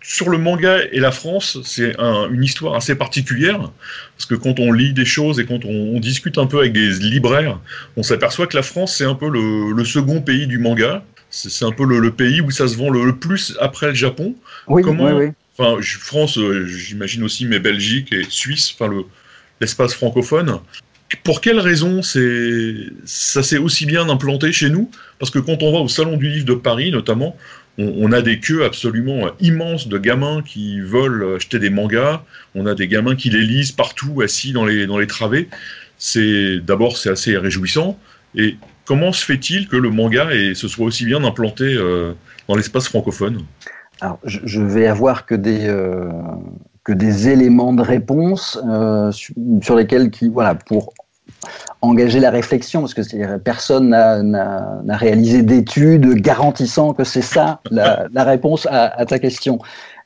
Sur 0.02 0.30
le 0.30 0.38
manga 0.38 0.78
et 0.92 0.98
la 0.98 1.12
France, 1.12 1.58
c'est 1.62 1.94
une 1.98 2.42
histoire 2.42 2.74
assez 2.74 2.94
particulière, 2.94 3.70
parce 4.16 4.26
que 4.26 4.34
quand 4.34 4.58
on 4.58 4.72
lit 4.72 4.94
des 4.94 5.04
choses 5.04 5.38
et 5.38 5.44
quand 5.44 5.64
on, 5.64 6.00
discute 6.00 6.38
un 6.38 6.46
peu 6.46 6.58
avec 6.58 6.72
des 6.72 6.90
libraires, 6.92 7.60
on 7.96 8.02
s'aperçoit 8.02 8.46
que 8.46 8.56
la 8.56 8.62
France, 8.62 8.96
c'est 8.96 9.04
un 9.04 9.14
peu 9.14 9.28
le, 9.28 9.84
second 9.84 10.22
pays 10.22 10.46
du 10.46 10.58
manga. 10.58 11.04
C'est 11.28 11.64
un 11.64 11.70
peu 11.70 11.84
le, 11.84 12.10
pays 12.10 12.40
où 12.40 12.50
ça 12.50 12.66
se 12.66 12.76
vend 12.76 12.88
le, 12.88 13.14
plus 13.14 13.56
après 13.60 13.88
le 13.88 13.94
Japon. 13.94 14.34
Oui, 14.66 14.82
Comment, 14.82 15.04
oui, 15.04 15.26
oui. 15.26 15.32
Enfin, 15.58 15.76
France, 15.82 16.38
j'imagine 16.66 17.22
aussi, 17.22 17.44
mais 17.44 17.60
Belgique 17.60 18.12
et 18.12 18.24
Suisse, 18.28 18.74
enfin 18.74 18.90
le, 18.90 19.04
l'espace 19.60 19.94
francophone. 19.94 20.58
Pour 21.24 21.40
quelles 21.40 21.58
raisons 21.58 22.02
ça 22.02 23.42
s'est 23.42 23.58
aussi 23.58 23.86
bien 23.86 24.08
implanté 24.08 24.52
chez 24.52 24.70
nous? 24.70 24.90
Parce 25.18 25.30
que 25.30 25.40
quand 25.40 25.62
on 25.62 25.72
va 25.72 25.78
au 25.78 25.88
Salon 25.88 26.16
du 26.16 26.28
Livre 26.28 26.46
de 26.46 26.54
Paris, 26.54 26.92
notamment, 26.92 27.36
on, 27.78 28.12
a 28.12 28.20
des 28.20 28.38
queues 28.40 28.64
absolument 28.64 29.30
immenses 29.40 29.88
de 29.88 29.98
gamins 29.98 30.42
qui 30.42 30.80
veulent 30.80 31.36
acheter 31.36 31.58
des 31.58 31.70
mangas. 31.70 32.22
On 32.54 32.66
a 32.66 32.74
des 32.74 32.88
gamins 32.88 33.16
qui 33.16 33.30
les 33.30 33.42
lisent 33.42 33.72
partout, 33.72 34.20
assis 34.22 34.52
dans 34.52 34.66
les, 34.66 34.86
dans 34.86 34.98
les 34.98 35.06
travées. 35.06 35.48
C'est 35.98 36.60
D'abord, 36.60 36.96
c'est 36.96 37.10
assez 37.10 37.36
réjouissant. 37.36 37.98
Et 38.36 38.56
comment 38.84 39.12
se 39.12 39.24
fait-il 39.24 39.66
que 39.66 39.76
le 39.76 39.90
manga 39.90 40.28
se 40.54 40.68
soit 40.68 40.86
aussi 40.86 41.06
bien 41.06 41.24
implanté 41.24 41.64
euh, 41.64 42.12
dans 42.48 42.56
l'espace 42.56 42.88
francophone? 42.88 43.44
Alors, 44.00 44.18
je, 44.24 44.60
vais 44.60 44.86
avoir 44.86 45.26
que 45.26 45.34
des, 45.34 45.66
euh, 45.66 46.10
que 46.84 46.92
des 46.92 47.28
éléments 47.28 47.72
de 47.72 47.82
réponse 47.82 48.58
euh, 48.68 49.10
sur, 49.12 49.76
lesquels, 49.76 50.10
qui, 50.10 50.28
voilà, 50.28 50.54
pour 50.54 50.92
engager 51.82 52.20
la 52.20 52.30
réflexion, 52.30 52.80
parce 52.80 52.94
que 52.94 53.37
personne 53.38 53.88
n'a 53.90 54.96
réalisé 54.96 55.42
d'études 55.42 56.06
garantissant 56.20 56.92
que 56.92 57.04
c'est 57.04 57.22
ça 57.22 57.60
la, 57.70 58.25
réponse 58.25 58.66
à, 58.70 59.04
ta 59.06 59.18
question. 59.18 59.58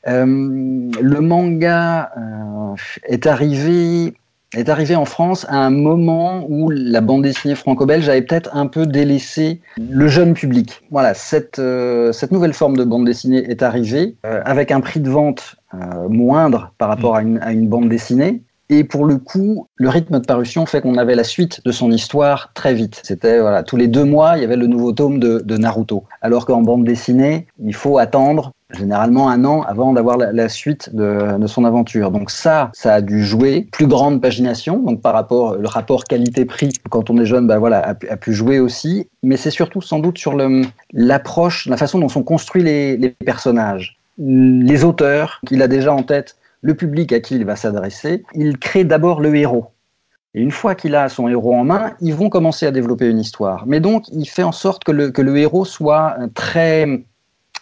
Euh, 0.07 0.25
le 0.25 1.19
manga 1.19 2.11
euh, 2.15 2.75
est 3.05 3.25
arrivé 3.25 4.13
est 4.55 4.69
arrivé 4.69 4.95
en 4.95 5.05
France 5.05 5.45
à 5.49 5.57
un 5.57 5.69
moment 5.69 6.45
où 6.49 6.69
la 6.69 7.01
bande 7.01 7.23
dessinée 7.23 7.55
franco-belge 7.55 8.07
avait 8.09 8.21
peut-être 8.21 8.55
un 8.55 8.67
peu 8.67 8.85
délaissé 8.85 9.61
le 9.77 10.07
jeune 10.07 10.33
public. 10.33 10.81
Voilà, 10.91 11.13
cette, 11.13 11.59
euh, 11.59 12.11
cette 12.11 12.31
nouvelle 12.31 12.53
forme 12.53 12.77
de 12.77 12.83
bande 12.83 13.05
dessinée 13.05 13.49
est 13.49 13.63
arrivée 13.63 14.15
euh, 14.25 14.41
avec 14.45 14.71
un 14.71 14.81
prix 14.81 14.99
de 14.99 15.09
vente 15.09 15.55
euh, 15.73 16.07
moindre 16.09 16.71
par 16.77 16.89
rapport 16.89 17.15
à 17.15 17.21
une, 17.21 17.39
à 17.39 17.51
une 17.51 17.67
bande 17.67 17.89
dessinée. 17.89 18.41
Et 18.69 18.83
pour 18.83 19.05
le 19.05 19.17
coup, 19.17 19.67
le 19.75 19.89
rythme 19.89 20.19
de 20.19 20.25
parution 20.25 20.65
fait 20.65 20.81
qu'on 20.81 20.97
avait 20.97 21.15
la 21.15 21.23
suite 21.23 21.61
de 21.63 21.71
son 21.71 21.91
histoire 21.91 22.51
très 22.53 22.73
vite. 22.73 23.01
C'était 23.03 23.39
voilà, 23.39 23.61
tous 23.61 23.77
les 23.77 23.87
deux 23.87 24.05
mois, 24.05 24.37
il 24.37 24.41
y 24.41 24.43
avait 24.43 24.55
le 24.55 24.65
nouveau 24.65 24.91
tome 24.91 25.19
de, 25.19 25.57
Naruto. 25.57 26.03
Alors 26.21 26.45
qu'en 26.45 26.61
bande 26.61 26.83
dessinée, 26.83 27.45
il 27.63 27.75
faut 27.75 27.99
attendre 27.99 28.53
généralement 28.71 29.29
un 29.29 29.45
an 29.45 29.61
avant 29.61 29.93
d'avoir 29.93 30.17
la, 30.17 30.49
suite 30.49 30.93
de, 30.95 31.45
son 31.45 31.63
aventure. 31.63 32.09
Donc 32.09 32.31
ça, 32.31 32.71
ça 32.73 32.95
a 32.95 33.01
dû 33.01 33.23
jouer. 33.23 33.67
Plus 33.71 33.85
grande 33.85 34.19
pagination, 34.19 34.79
donc 34.79 35.01
par 35.01 35.13
rapport 35.13 35.55
le 35.55 35.67
rapport 35.67 36.03
qualité-prix 36.05 36.71
quand 36.89 37.11
on 37.11 37.17
est 37.19 37.25
jeune, 37.25 37.45
bah 37.45 37.59
voilà, 37.59 37.95
a, 38.09 38.17
pu 38.17 38.33
jouer 38.33 38.59
aussi. 38.59 39.07
Mais 39.21 39.37
c'est 39.37 39.51
surtout 39.51 39.81
sans 39.81 39.99
doute 39.99 40.17
sur 40.17 40.35
l'approche, 40.91 41.67
la 41.67 41.77
façon 41.77 41.99
dont 41.99 42.09
sont 42.09 42.23
construits 42.23 42.63
les 42.63 43.15
personnages, 43.23 43.99
les 44.17 44.83
auteurs 44.83 45.39
qu'il 45.45 45.61
a 45.61 45.67
déjà 45.67 45.93
en 45.93 46.01
tête, 46.01 46.35
le 46.65 46.73
public 46.73 47.13
à 47.13 47.19
qui 47.19 47.35
il 47.35 47.45
va 47.45 47.55
s'adresser. 47.55 48.23
Il 48.33 48.57
crée 48.57 48.83
d'abord 48.83 49.21
le 49.21 49.35
héros. 49.35 49.67
Et 50.33 50.41
une 50.41 50.49
fois 50.49 50.73
qu'il 50.73 50.95
a 50.95 51.07
son 51.09 51.27
héros 51.27 51.53
en 51.53 51.63
main, 51.63 51.93
ils 52.01 52.15
vont 52.15 52.27
commencer 52.27 52.65
à 52.65 52.71
développer 52.71 53.07
une 53.07 53.19
histoire. 53.19 53.67
Mais 53.67 53.79
donc, 53.79 54.07
il 54.11 54.27
fait 54.27 54.41
en 54.41 54.51
sorte 54.51 54.83
que 54.83 54.91
le, 54.91 55.11
que 55.11 55.21
le 55.21 55.37
héros 55.37 55.63
soit 55.63 56.17
très 56.33 57.05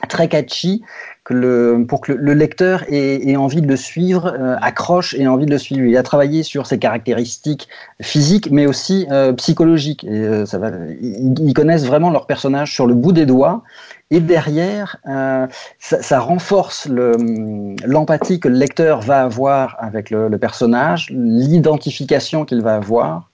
très 0.07 0.27
catchy 0.27 0.83
que 1.23 1.33
le, 1.33 1.85
pour 1.87 2.01
que 2.01 2.11
le, 2.11 2.33
lecteur 2.33 2.83
ait, 2.89 3.35
envie 3.37 3.61
de 3.61 3.67
le 3.67 3.77
suivre, 3.77 4.27
euh, 4.27 4.55
accroche 4.61 5.13
et 5.13 5.21
ait 5.21 5.27
envie 5.27 5.45
de 5.45 5.51
le 5.51 5.57
suivre. 5.57 5.85
Il 5.85 5.95
a 5.95 6.03
travaillé 6.03 6.43
sur 6.43 6.67
ses 6.67 6.79
caractéristiques 6.79 7.69
physiques, 8.01 8.49
mais 8.51 8.65
aussi 8.65 9.07
euh, 9.09 9.31
psychologiques. 9.33 10.03
Et, 10.03 10.09
euh, 10.09 10.45
ça 10.45 10.57
va, 10.57 10.71
ils, 11.01 11.53
connaissent 11.53 11.85
vraiment 11.85 12.09
leur 12.09 12.27
personnage 12.27 12.73
sur 12.73 12.87
le 12.87 12.93
bout 12.93 13.13
des 13.13 13.25
doigts. 13.25 13.63
Et 14.11 14.19
derrière, 14.19 14.97
ça, 15.79 16.19
renforce 16.19 16.87
l'empathie 16.87 18.39
que 18.39 18.47
le 18.47 18.55
lecteur 18.55 19.01
va 19.01 19.23
avoir 19.23 19.75
avec 19.79 20.11
le, 20.11 20.27
le 20.27 20.37
personnage, 20.37 21.07
l'identification 21.09 22.45
qu'il 22.45 22.61
va 22.61 22.75
avoir. 22.75 23.31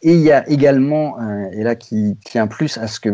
Et 0.00 0.12
il 0.12 0.20
y 0.20 0.32
a 0.32 0.48
également, 0.48 1.18
et 1.52 1.62
là 1.62 1.74
qui 1.74 2.16
tient 2.24 2.46
plus 2.46 2.78
à 2.78 2.86
ce 2.86 2.98
que 2.98 3.10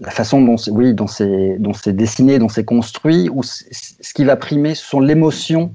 la 0.00 0.10
façon 0.10 0.42
dont 0.42 0.56
c'est 0.56 0.70
oui, 0.70 0.94
dont 0.94 1.06
c'est 1.06 1.56
dont 1.58 1.72
c'est 1.72 1.94
dessiné, 1.94 2.38
dont 2.38 2.48
c'est 2.48 2.64
construit, 2.64 3.28
ou 3.30 3.42
ce 3.42 4.14
qui 4.14 4.24
va 4.24 4.36
primer, 4.36 4.74
ce 4.74 4.84
sont 4.84 5.00
l'émotion 5.00 5.72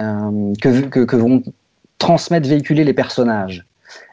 euh, 0.00 0.52
que, 0.60 0.80
que, 0.86 1.00
que, 1.00 1.16
vont 1.16 1.42
transmettre, 1.98 2.48
véhiculer 2.48 2.84
les 2.84 2.92
personnages. 2.92 3.64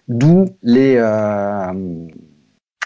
D'où 0.08 0.46
les, 0.62 0.96
euh, 0.98 1.74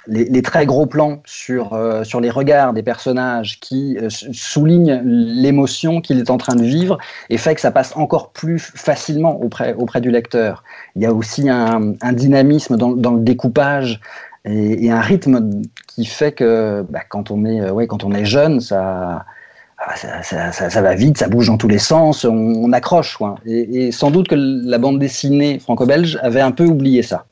les, 0.07 0.41
très 0.41 0.65
gros 0.65 0.85
plans 0.85 1.21
sur 1.25 1.73
euh, 1.73 2.03
sur 2.03 2.21
les 2.21 2.29
regards 2.29 2.73
des 2.73 2.83
personnages 2.83 3.59
qui 3.59 3.97
soulignent 4.09 5.01
l'émotion 5.03 6.01
qu'il 6.01 6.19
est 6.19 6.29
en 6.29 6.37
train 6.37 6.55
de 6.55 6.63
vivre 6.63 6.97
et 7.29 7.37
fait 7.37 7.55
que 7.55 7.61
ça 7.61 7.71
passe 7.71 7.95
encore 7.95 8.31
plus 8.31 8.59
facilement 8.59 9.41
auprès 9.41 9.73
auprès 9.73 10.01
du 10.01 10.09
lecteur. 10.09 10.63
Il 10.95 11.01
y 11.03 11.05
a 11.05 11.13
aussi 11.13 11.49
un, 11.49 11.95
dynamisme 12.13 12.77
dans 12.77 13.11
le 13.11 13.19
découpage 13.19 13.99
et, 14.45 14.91
un 14.91 15.01
rythme 15.01 15.61
qui 15.87 16.05
fait 16.05 16.31
que 16.31 16.85
bah, 16.89 17.01
quand 17.07 17.31
on 17.31 17.45
est, 17.45 17.69
ouais, 17.69 17.87
quand 17.87 18.03
on 18.03 18.13
est 18.13 18.25
jeune, 18.25 18.61
ça, 18.61 19.25
ah, 19.77 19.95
ça, 20.23 20.81
va 20.81 20.95
vite, 20.95 21.17
ça 21.17 21.27
bouge 21.27 21.47
dans 21.47 21.57
tous 21.57 21.67
les 21.67 21.79
sens, 21.79 22.25
on, 22.25 22.71
accroche. 22.73 23.17
Quoi. 23.17 23.35
Et, 23.45 23.91
sans 23.91 24.09
doute 24.11 24.27
que 24.27 24.35
la 24.35 24.77
bande 24.77 24.99
dessinée 24.99 25.59
franco-belge 25.59 26.17
avait 26.21 26.41
un 26.41 26.51
peu 26.51 26.65
oublié 26.65 27.03
ça. 27.03 27.25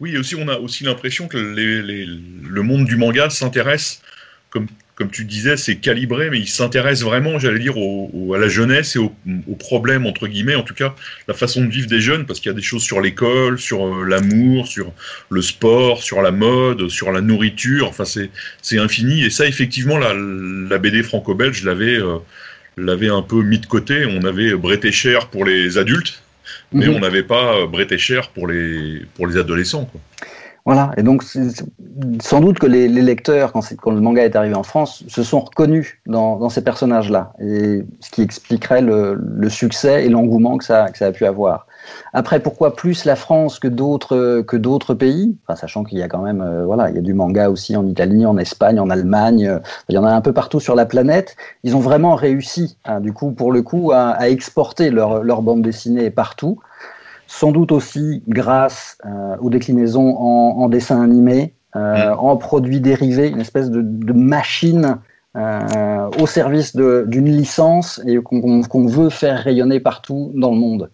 Oui, 0.00 0.14
et 0.14 0.18
aussi 0.18 0.34
on 0.34 0.48
a 0.48 0.56
aussi 0.56 0.84
l'impression 0.84 1.28
que 1.28 1.36
le 1.36 2.62
monde 2.62 2.86
du 2.86 2.96
manga 2.96 3.30
s'intéresse, 3.30 4.00
comme 4.50 4.66
comme 5.00 5.10
tu 5.10 5.24
disais, 5.24 5.56
c'est 5.56 5.76
calibré, 5.76 6.28
mais 6.28 6.38
il 6.38 6.46
s'intéresse 6.46 7.02
vraiment, 7.02 7.38
j'allais 7.38 7.58
dire, 7.58 7.72
à 7.74 8.38
la 8.38 8.48
jeunesse 8.48 8.96
et 8.96 8.98
aux, 8.98 9.14
problèmes, 9.58 10.04
entre 10.04 10.26
guillemets, 10.26 10.56
en 10.56 10.62
tout 10.62 10.74
cas, 10.74 10.94
la 11.26 11.32
façon 11.32 11.64
de 11.64 11.70
vivre 11.70 11.86
des 11.86 12.02
jeunes, 12.02 12.26
parce 12.26 12.38
qu'il 12.38 12.50
y 12.50 12.54
a 12.54 12.54
des 12.54 12.60
choses 12.60 12.82
sur 12.82 13.00
l'école, 13.00 13.58
sur 13.58 13.86
euh, 13.86 14.04
l'amour, 14.04 14.68
sur 14.68 14.92
le 15.30 15.40
sport, 15.40 16.02
sur 16.02 16.20
la 16.20 16.32
mode, 16.32 16.90
sur 16.90 17.12
la 17.12 17.22
nourriture, 17.22 17.88
enfin, 17.88 18.04
c'est 18.04 18.78
infini. 18.78 19.24
Et 19.24 19.30
ça, 19.30 19.46
effectivement, 19.46 19.96
la, 19.96 20.12
la 20.12 20.76
BD 20.76 21.02
franco-belge 21.02 21.64
l'avait 21.64 21.96
euh, 21.96 22.18
l'avait 22.76 23.08
un 23.08 23.22
peu 23.22 23.42
mis 23.42 23.58
de 23.58 23.64
côté. 23.64 24.04
On 24.04 24.22
avait 24.26 24.54
Breté 24.54 24.92
Cher 24.92 25.28
pour 25.28 25.46
les 25.46 25.78
adultes, 25.78 26.22
mais 26.74 26.88
mhm. 26.88 26.96
on 26.96 26.98
n'avait 27.00 27.22
pas 27.22 27.56
euh, 27.56 27.66
Breté 27.66 27.96
Cher 27.96 28.28
pour 28.28 28.48
les, 28.48 29.00
pour 29.14 29.26
les 29.26 29.38
adolescents. 29.38 29.86
Quoi. 29.86 30.00
Voilà, 30.66 30.90
et 30.96 31.02
donc 31.02 31.24
sans 32.22 32.40
doute 32.40 32.58
que 32.58 32.66
les, 32.66 32.88
lecteurs, 32.88 33.52
quand, 33.52 33.90
le 33.90 34.00
manga 34.00 34.24
est 34.24 34.36
arrivé 34.36 34.54
en 34.54 34.62
France, 34.62 35.04
se 35.08 35.22
sont 35.22 35.40
reconnus 35.40 35.98
dans, 36.06 36.48
ces 36.48 36.62
personnages-là, 36.62 37.32
et 37.40 37.82
ce 38.00 38.10
qui 38.10 38.22
expliquerait 38.22 38.82
le, 38.82 39.48
succès 39.48 40.04
et 40.04 40.08
l'engouement 40.08 40.58
que 40.58 40.64
ça, 40.64 40.86
a 41.00 41.12
pu 41.12 41.24
avoir. 41.24 41.66
Après, 42.12 42.40
pourquoi 42.40 42.76
plus 42.76 43.04
la 43.04 43.16
France 43.16 43.58
que 43.58 43.66
d'autres 43.68 44.94
pays? 44.94 45.36
Enfin, 45.46 45.56
Sachant 45.56 45.82
qu'il 45.82 45.98
y 45.98 46.02
a 46.02 46.08
quand 46.08 46.22
même, 46.22 46.42
euh, 46.42 46.64
voilà, 46.64 46.90
il 46.90 46.96
y 46.96 46.98
a 46.98 47.02
du 47.02 47.14
manga 47.14 47.50
aussi 47.50 47.74
en 47.76 47.86
Italie, 47.86 48.26
en 48.26 48.36
Espagne, 48.36 48.78
en 48.78 48.90
Allemagne. 48.90 49.46
Euh, 49.46 49.58
il 49.88 49.94
y 49.94 49.98
en 49.98 50.04
a 50.04 50.10
un 50.10 50.20
peu 50.20 50.32
partout 50.32 50.60
sur 50.60 50.74
la 50.74 50.86
planète. 50.86 51.36
Ils 51.64 51.76
ont 51.76 51.80
vraiment 51.80 52.14
réussi, 52.14 52.76
hein, 52.84 53.00
du 53.00 53.12
coup, 53.12 53.32
pour 53.32 53.50
le 53.50 53.62
coup, 53.62 53.92
à, 53.92 54.28
exporter 54.28 54.90
leur 54.90 55.42
bande 55.42 55.62
dessinée 55.62 56.10
partout 56.10 56.60
sans 57.30 57.52
doute 57.52 57.70
aussi 57.70 58.24
grâce 58.26 58.98
euh, 59.06 59.36
aux 59.40 59.50
déclinaisons 59.50 60.16
en, 60.16 60.62
en 60.62 60.68
dessin 60.68 61.00
animé, 61.00 61.54
euh, 61.76 62.12
mm. 62.12 62.18
en 62.18 62.36
produits 62.36 62.80
dérivés, 62.80 63.28
une 63.28 63.40
espèce 63.40 63.70
de, 63.70 63.82
de 63.82 64.12
machine 64.12 64.96
euh, 65.36 66.10
au 66.20 66.26
service 66.26 66.74
d'une 66.74 67.26
licence 67.26 68.02
et 68.04 68.16
qu'on 68.16 68.86
veut 68.86 69.10
faire 69.10 69.38
rayonner 69.38 69.78
partout 69.78 70.32
dans 70.34 70.50
le 70.50 70.58
monde. 70.58 70.90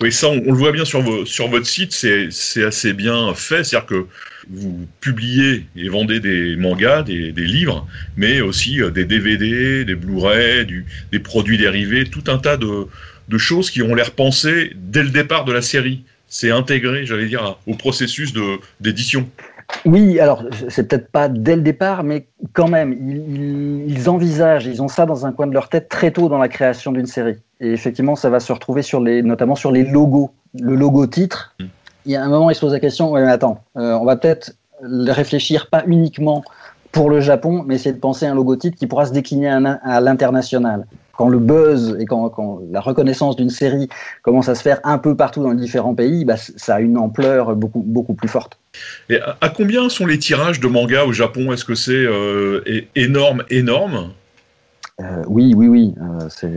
Oui, 0.00 0.12
ça, 0.12 0.28
on, 0.28 0.40
le 0.40 0.52
voit 0.52 0.72
bien 0.72 0.84
sur, 0.84 1.02
votre 1.02 1.66
site, 1.66 1.92
c'est 1.92 2.64
assez 2.64 2.92
bien 2.92 3.34
fait. 3.34 3.64
C'est-à-dire 3.64 3.86
que 3.86 4.06
vous 4.50 4.86
publiez 5.00 5.66
et 5.76 5.88
vendez 5.88 6.20
des 6.20 6.56
mangas, 6.56 7.02
des, 7.02 7.32
des 7.32 7.46
livres, 7.46 7.86
mais 8.16 8.40
aussi 8.40 8.82
euh, 8.82 8.90
des 8.90 9.04
DVD, 9.04 9.84
des 9.84 9.94
Blu-ray, 9.94 10.66
des 11.10 11.18
produits 11.18 11.56
dérivés, 11.56 12.04
tout 12.04 12.24
un 12.26 12.38
tas 12.38 12.56
de 12.56 13.38
choses 13.38 13.70
qui 13.70 13.82
ont 13.82 13.94
l'air 13.94 14.10
pensées 14.10 14.72
dès 14.76 15.02
le 15.02 15.10
départ 15.10 15.44
de 15.44 15.52
la 15.52 15.62
série. 15.62 16.04
C'est 16.28 16.50
intégré, 16.50 17.06
j'allais 17.06 17.26
dire, 17.26 17.58
au 17.66 17.74
processus 17.74 18.34
d'édition. 18.80 19.28
Oui, 19.84 20.18
alors 20.20 20.44
c'est 20.68 20.88
peut-être 20.88 21.10
pas 21.10 21.28
dès 21.28 21.56
le 21.56 21.62
départ, 21.62 22.04
mais 22.04 22.26
quand 22.52 22.68
même, 22.68 22.92
ils, 23.88 24.08
envisagent, 24.08 24.66
ils 24.66 24.82
ont 24.82 24.88
ça 24.88 25.06
dans 25.06 25.26
un 25.26 25.32
coin 25.32 25.46
de 25.46 25.52
leur 25.52 25.68
tête 25.68 25.88
très 25.88 26.10
tôt 26.10 26.28
dans 26.28 26.38
la 26.38 26.48
création 26.48 26.92
d'une 26.92 27.06
série. 27.06 27.36
Et 27.60 27.72
effectivement, 27.72 28.16
ça 28.16 28.30
va 28.30 28.40
se 28.40 28.52
retrouver 28.52 28.82
sur 28.82 29.00
les, 29.00 29.22
notamment 29.22 29.54
sur 29.54 29.72
les 29.72 29.84
logos, 29.84 30.30
le 30.58 30.74
logo 30.74 31.06
titre. 31.06 31.54
Hmm. 31.60 31.66
Il 32.06 32.12
y 32.12 32.16
a 32.16 32.22
un 32.22 32.28
moment, 32.28 32.50
ils 32.50 32.54
se 32.54 32.60
posent 32.60 32.72
la 32.72 32.80
question, 32.80 33.10
ouais, 33.12 33.24
mais 33.24 33.30
attends, 33.30 33.62
euh, 33.76 33.92
on 33.94 34.04
va 34.04 34.16
peut-être 34.16 34.54
réfléchir 34.82 35.70
pas 35.70 35.82
uniquement 35.86 36.44
pour 36.92 37.08
le 37.08 37.20
Japon, 37.20 37.64
mais 37.66 37.76
essayer 37.76 37.94
de 37.94 38.00
penser 38.00 38.26
à 38.26 38.32
un 38.32 38.34
logo 38.34 38.56
titre 38.56 38.76
qui 38.76 38.86
pourra 38.86 39.06
se 39.06 39.12
décliner 39.12 39.48
à 39.48 40.00
l'international 40.00 40.86
quand 41.16 41.28
le 41.28 41.38
buzz 41.38 41.96
et 42.00 42.06
quand, 42.06 42.60
la 42.70 42.80
reconnaissance 42.80 43.36
d'une 43.36 43.50
série 43.50 43.88
commence 44.22 44.48
à 44.48 44.54
se 44.54 44.62
faire 44.62 44.80
un 44.84 44.98
peu 44.98 45.16
partout 45.16 45.42
dans 45.42 45.50
les 45.50 45.60
différents 45.60 45.94
pays, 45.94 46.24
bah, 46.24 46.36
ça 46.36 46.76
a 46.76 46.80
une 46.80 46.98
ampleur 46.98 47.54
beaucoup, 47.56 47.82
beaucoup 47.84 48.14
plus 48.14 48.28
forte. 48.28 48.58
Et 49.08 49.20
à, 49.40 49.48
combien 49.48 49.88
sont 49.88 50.06
les 50.06 50.18
tirages 50.18 50.60
de 50.60 50.66
manga 50.66 51.04
au 51.04 51.12
Japon? 51.12 51.52
Est-ce 51.52 51.64
que 51.64 51.74
c'est 51.74 51.92
euh, 51.92 52.62
énorme, 52.94 53.44
énorme? 53.50 54.10
Euh, 55.00 55.22
Oui, 55.26 55.54
oui, 55.56 55.68
oui. 55.68 55.94
Euh, 55.98 56.26
c'est. 56.28 56.52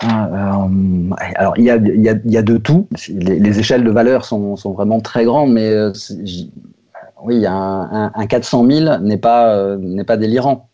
Alors, 0.00 1.54
il 1.56 1.64
y 1.64 1.70
a, 1.70 1.76
y, 1.76 2.20
y 2.24 2.36
a, 2.36 2.42
de 2.42 2.56
tout. 2.58 2.86
Les, 3.08 3.58
échelles 3.58 3.84
de 3.84 3.90
valeur 3.90 4.24
sont, 4.24 4.56
sont, 4.56 4.72
vraiment 4.72 5.00
très 5.00 5.24
grandes, 5.24 5.52
mais 5.52 5.74
oui, 7.22 7.46
un, 7.46 8.12
un 8.14 8.26
400 8.26 8.66
000 8.70 8.98
n'est 8.98 9.16
pas, 9.16 9.76
n'est 9.78 10.04
pas 10.04 10.16
délirant. 10.16 10.68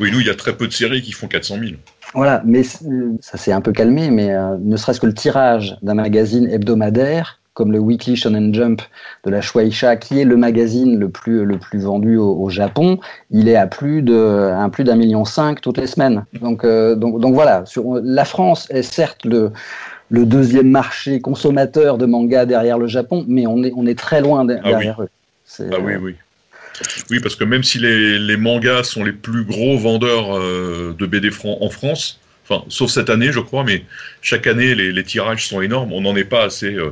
Oui, 0.00 0.10
nous, 0.10 0.20
il 0.20 0.26
y 0.26 0.30
a 0.30 0.34
très 0.34 0.56
peu 0.56 0.66
de 0.66 0.72
séries 0.72 1.02
qui 1.02 1.12
font 1.12 1.28
400 1.28 1.56
000. 1.58 1.72
Voilà, 2.14 2.42
mais 2.44 2.62
ça 2.62 3.38
s'est 3.38 3.52
un 3.52 3.60
peu 3.60 3.72
calmé, 3.72 4.10
mais 4.10 4.32
euh, 4.32 4.56
ne 4.60 4.76
serait-ce 4.76 5.00
que 5.00 5.06
le 5.06 5.14
tirage 5.14 5.78
d'un 5.82 5.94
magazine 5.94 6.48
hebdomadaire, 6.48 7.40
comme 7.54 7.72
le 7.72 7.78
Weekly 7.78 8.16
Shonen 8.16 8.54
Jump 8.54 8.82
de 9.24 9.30
la 9.30 9.40
Shueisha, 9.40 9.96
qui 9.96 10.20
est 10.20 10.24
le 10.24 10.36
magazine 10.36 10.98
le 10.98 11.08
plus, 11.08 11.44
le 11.44 11.58
plus 11.58 11.80
vendu 11.80 12.16
au, 12.16 12.48
Japon, 12.48 12.98
il 13.30 13.48
est 13.48 13.56
à 13.56 13.66
plus 13.66 14.02
d'un 14.02 14.68
plus 14.70 14.84
d'un 14.84 14.96
million 14.96 15.24
cinq 15.24 15.60
toutes 15.60 15.78
les 15.78 15.86
semaines. 15.86 16.24
Donc, 16.40 16.64
euh, 16.64 16.94
donc, 16.94 17.20
donc 17.20 17.34
voilà, 17.34 17.64
sur, 17.66 18.00
la 18.02 18.24
France 18.24 18.66
est 18.70 18.82
certes 18.82 19.24
le, 19.24 19.52
le 20.10 20.26
deuxième 20.26 20.70
marché 20.70 21.20
consommateur 21.20 21.98
de 21.98 22.06
manga 22.06 22.46
derrière 22.46 22.78
le 22.78 22.86
Japon, 22.86 23.24
mais 23.28 23.46
on 23.46 23.62
est, 23.62 23.72
on 23.76 23.86
est 23.86 23.98
très 23.98 24.20
loin 24.20 24.46
ah 24.48 24.68
derrière 24.68 25.02
eux. 25.02 25.08
Ah 25.60 25.76
oui, 25.82 25.94
oui. 25.96 26.14
Oui, 27.10 27.20
parce 27.20 27.36
que 27.36 27.44
même 27.44 27.62
si 27.62 27.78
les, 27.78 28.36
mangas 28.36 28.84
sont 28.84 29.04
les 29.04 29.12
plus 29.12 29.44
gros 29.44 29.76
vendeurs 29.78 30.36
euh, 30.36 30.94
de 30.98 31.06
BD 31.06 31.30
en 31.44 31.68
France, 31.68 32.18
enfin, 32.44 32.64
sauf 32.68 32.90
cette 32.90 33.10
année, 33.10 33.30
je 33.32 33.40
crois, 33.40 33.64
mais 33.64 33.84
chaque 34.20 34.46
année, 34.46 34.74
les, 34.74 35.04
tirages 35.04 35.46
sont 35.46 35.60
énormes. 35.60 35.92
On 35.92 36.00
n'en 36.00 36.16
est 36.16 36.24
pas 36.24 36.44
assez. 36.44 36.74
Euh, 36.74 36.90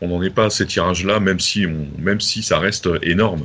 on 0.00 0.08
n'en 0.08 0.22
est 0.22 0.30
pas 0.30 0.46
à 0.46 0.50
ces 0.50 0.66
tirages-là, 0.66 1.20
même 1.20 1.40
si, 1.40 1.66
même 1.98 2.20
si 2.20 2.42
ça 2.42 2.58
reste 2.58 2.88
énorme. 3.02 3.42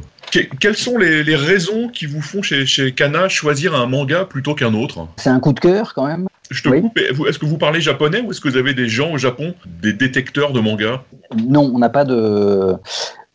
quelles 0.60 0.78
sont 0.78 0.98
les, 0.98 1.36
raisons 1.36 1.88
qui 1.88 2.06
vous 2.06 2.22
font 2.22 2.42
chez, 2.42 2.66
chez 2.66 2.94
Kana 2.94 3.30
choisir 3.30 3.76
un 3.76 3.86
manga 3.86 4.26
plutôt 4.26 4.56
qu'un 4.56 4.74
autre? 4.74 5.08
C'est 5.18 5.30
un 5.30 5.40
coup 5.40 5.54
de 5.54 5.60
cœur 5.60 5.94
quand 5.94 6.08
même. 6.08 6.28
Je 6.50 6.64
te 6.64 6.70
coupe. 6.70 6.98
Est-ce 6.98 7.40
que 7.40 7.46
vous 7.46 7.58
parlez 7.58 7.80
japonais 7.80 8.20
ou 8.22 8.32
est-ce 8.32 8.42
que 8.42 8.50
vous 8.50 8.58
avez 8.58 8.74
des 8.74 8.90
gens 8.90 9.14
au 9.14 9.18
Japon, 9.18 9.56
des 9.66 9.94
détecteurs 9.94 10.52
de 10.52 10.60
manga? 10.60 11.04
Non, 11.48 11.72
on 11.74 11.80
n'a 11.80 11.90
pas 11.90 12.04
de 12.04 12.76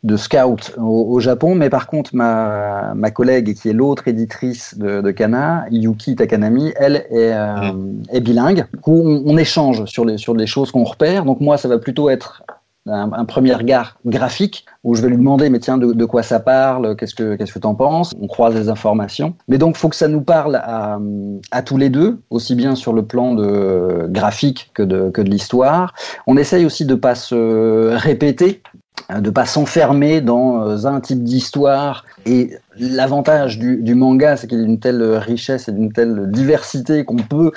de 0.07 0.17
scout 0.17 0.73
au, 0.79 1.19
Japon, 1.19 1.57
mais 1.57 1.69
par 1.69 1.89
contre, 1.89 2.15
ma, 2.15 2.95
ma 2.95 3.11
collègue, 3.11 3.55
qui 3.55 3.69
est 3.69 3.73
l'autre 3.73 4.07
éditrice 4.07 4.79
de, 4.79 5.01
de, 5.01 5.11
Kana, 5.11 5.67
Yuki 5.71 6.15
Takanami, 6.15 6.73
elle 6.77 7.07
est, 7.11 7.33
euh, 7.33 7.73
mm. 7.73 8.03
est 8.13 8.21
bilingue. 8.21 8.67
Du 8.73 8.81
coup, 8.81 9.03
on, 9.03 9.37
échange 9.37 9.85
sur 9.87 10.05
les, 10.05 10.17
sur 10.17 10.35
les 10.35 10.47
choses 10.47 10.71
qu'on 10.71 10.85
repère. 10.85 11.25
Donc 11.25 11.41
moi, 11.41 11.59
ça 11.59 11.67
va 11.67 11.79
plutôt 11.79 12.09
être 12.09 12.45
un, 12.87 13.25
premier 13.25 13.55
regard 13.55 13.99
graphique 14.07 14.65
où 14.85 14.95
je 14.95 15.03
vais 15.03 15.09
lui 15.09 15.17
demander 15.17 15.51
mais 15.51 15.59
tiens 15.59 15.79
de, 15.79 16.05
quoi 16.05 16.23
ça 16.23 16.41
parle? 16.41 16.97
Qu'est-ce 16.97 17.15
que 17.15 17.37
qu'est-ce 17.37 17.53
que 17.53 17.59
penses? 17.59 18.13
On 18.21 18.27
croise 18.27 18.55
les 18.55 18.69
informations. 18.69 19.35
Mais 19.49 19.59
donc 19.59 19.77
faut 19.77 19.89
que 19.89 19.97
ça 19.97 20.09
nous 20.09 20.21
parle 20.23 20.57
à, 20.57 20.99
à 21.51 21.63
tous 21.63 21.77
les 21.77 21.91
deux 21.91 22.21
aussi 22.31 22.55
bien 22.55 22.75
sur 22.75 22.93
le 22.93 23.05
plan 23.05 23.35
de 23.35 24.07
graphique 24.09 24.71
que 24.75 24.83
de 24.83 25.11
que 25.11 25.23
de 25.23 25.31
l'histoire. 25.31 25.95
On 26.27 26.37
essaye 26.37 26.65
aussi 26.65 26.85
de 26.85 26.95
pas 26.95 27.15
se 27.15 27.95
répéter 27.97 28.63
de 29.15 29.31
pas 29.31 29.47
s'enfermer 29.47 30.21
dans 30.21 30.63
euh, 30.63 30.87
un 30.87 31.01
type 31.01 31.23
d'histoire. 31.23 32.05
Et 32.25 32.57
l'avantage 32.79 33.59
du, 33.59 33.77
du, 33.83 33.95
manga, 33.95 34.37
c'est 34.37 34.47
qu'il 34.47 34.59
y 34.59 34.63
a 34.63 34.65
une 34.65 34.79
telle 34.79 35.03
richesse 35.03 35.69
et 35.69 35.73
une 35.73 35.93
telle 35.93 36.31
diversité 36.31 37.05
qu'on 37.05 37.17
peut 37.17 37.53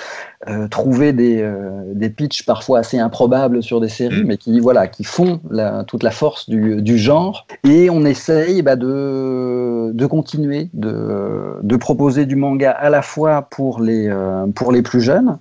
euh, 0.48 0.68
trouver 0.68 1.12
des, 1.12 1.42
euh, 1.42 1.82
des 1.94 2.10
pitchs 2.10 2.44
parfois 2.44 2.78
assez 2.78 2.98
improbables 2.98 3.62
sur 3.62 3.80
des 3.80 3.88
séries, 3.88 4.22
mm. 4.22 4.26
mais 4.26 4.36
qui 4.36 4.60
voilà, 4.60 4.88
qui 4.88 5.04
font 5.04 5.40
la, 5.50 5.84
toute 5.84 6.02
la 6.02 6.10
force 6.10 6.48
du, 6.48 6.80
du, 6.82 6.98
genre. 6.98 7.46
Et 7.64 7.90
on 7.90 8.04
essaye 8.04 8.62
bah, 8.62 8.76
de, 8.76 9.90
de 9.92 10.06
continuer 10.06 10.70
de, 10.72 11.58
de 11.62 11.76
proposer 11.76 12.26
du 12.26 12.36
manga 12.36 12.70
à 12.70 12.90
la 12.90 13.02
fois 13.02 13.48
pour 13.50 13.80
les, 13.80 14.08
euh, 14.08 14.46
pour 14.54 14.72
les 14.72 14.82
plus 14.82 15.00
jeunes, 15.00 15.38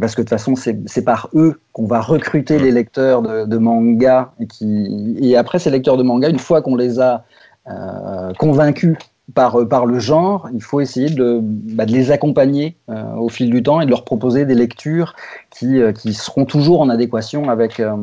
parce 0.00 0.14
que 0.14 0.22
de 0.22 0.24
toute 0.24 0.30
façon, 0.30 0.54
c'est 0.56 1.04
par 1.04 1.28
eux 1.34 1.60
qu'on 1.72 1.86
va 1.86 2.00
recruter 2.00 2.58
mm. 2.58 2.62
les 2.62 2.70
lecteurs 2.72 3.22
de, 3.22 3.44
de 3.44 3.58
manga. 3.58 4.32
Et, 4.40 4.46
qui, 4.46 5.16
et 5.20 5.36
après, 5.36 5.58
ces 5.58 5.70
lecteurs 5.70 5.96
de 5.96 6.02
manga, 6.02 6.28
une 6.28 6.38
fois 6.38 6.62
qu'on 6.62 6.76
les 6.76 6.98
a 6.98 7.24
euh, 7.68 8.32
convaincus 8.38 8.96
par, 9.34 9.68
par 9.68 9.86
le 9.86 9.98
genre, 9.98 10.48
il 10.54 10.62
faut 10.62 10.80
essayer 10.80 11.10
de, 11.10 11.40
bah, 11.42 11.84
les 11.84 12.10
accompagner 12.10 12.76
euh, 12.88 13.14
au 13.16 13.28
fil 13.28 13.50
du 13.50 13.62
temps 13.62 13.80
et 13.80 13.84
de 13.84 13.90
leur 13.90 14.04
proposer 14.04 14.44
des 14.44 14.54
lectures 14.54 15.14
qui, 15.50 15.80
euh, 15.80 15.92
qui 15.92 16.14
seront 16.14 16.44
toujours 16.44 16.80
en 16.80 16.88
adéquation 16.88 17.48
avec, 17.48 17.80
euh, 17.80 17.94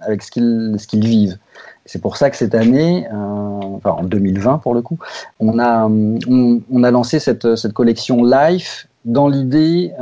avec 0.00 0.22
ce 0.22 0.30
qu'ils 0.30 1.06
vivent. 1.06 1.38
C'est 1.84 2.00
pour 2.00 2.16
ça 2.16 2.30
que 2.30 2.36
cette 2.36 2.54
année, 2.54 3.06
en 3.12 4.02
2020 4.02 4.58
pour 4.58 4.74
le 4.74 4.82
coup, 4.82 4.98
on 5.38 5.60
a, 5.60 5.88
on 5.88 6.82
a 6.82 6.90
lancé 6.90 7.20
cette, 7.20 7.54
cette 7.54 7.72
collection 7.72 8.24
Life 8.24 8.88
dans 9.04 9.28
l'idée, 9.28 9.92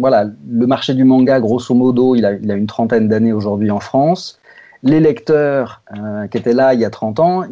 voilà, 0.00 0.24
le 0.50 0.66
marché 0.66 0.94
du 0.94 1.04
manga, 1.04 1.38
grosso 1.38 1.74
modo, 1.74 2.14
il 2.14 2.24
a, 2.24 2.32
il 2.32 2.50
a 2.50 2.54
une 2.54 2.66
trentaine 2.66 3.06
d'années 3.08 3.34
aujourd'hui 3.34 3.70
en 3.70 3.80
France. 3.80 4.40
Les 4.82 4.98
lecteurs 4.98 5.82
qui 6.30 6.38
étaient 6.38 6.54
là 6.54 6.72
il 6.72 6.80
y 6.80 6.86
a 6.86 6.90
30 6.90 7.20
ans, 7.20 7.42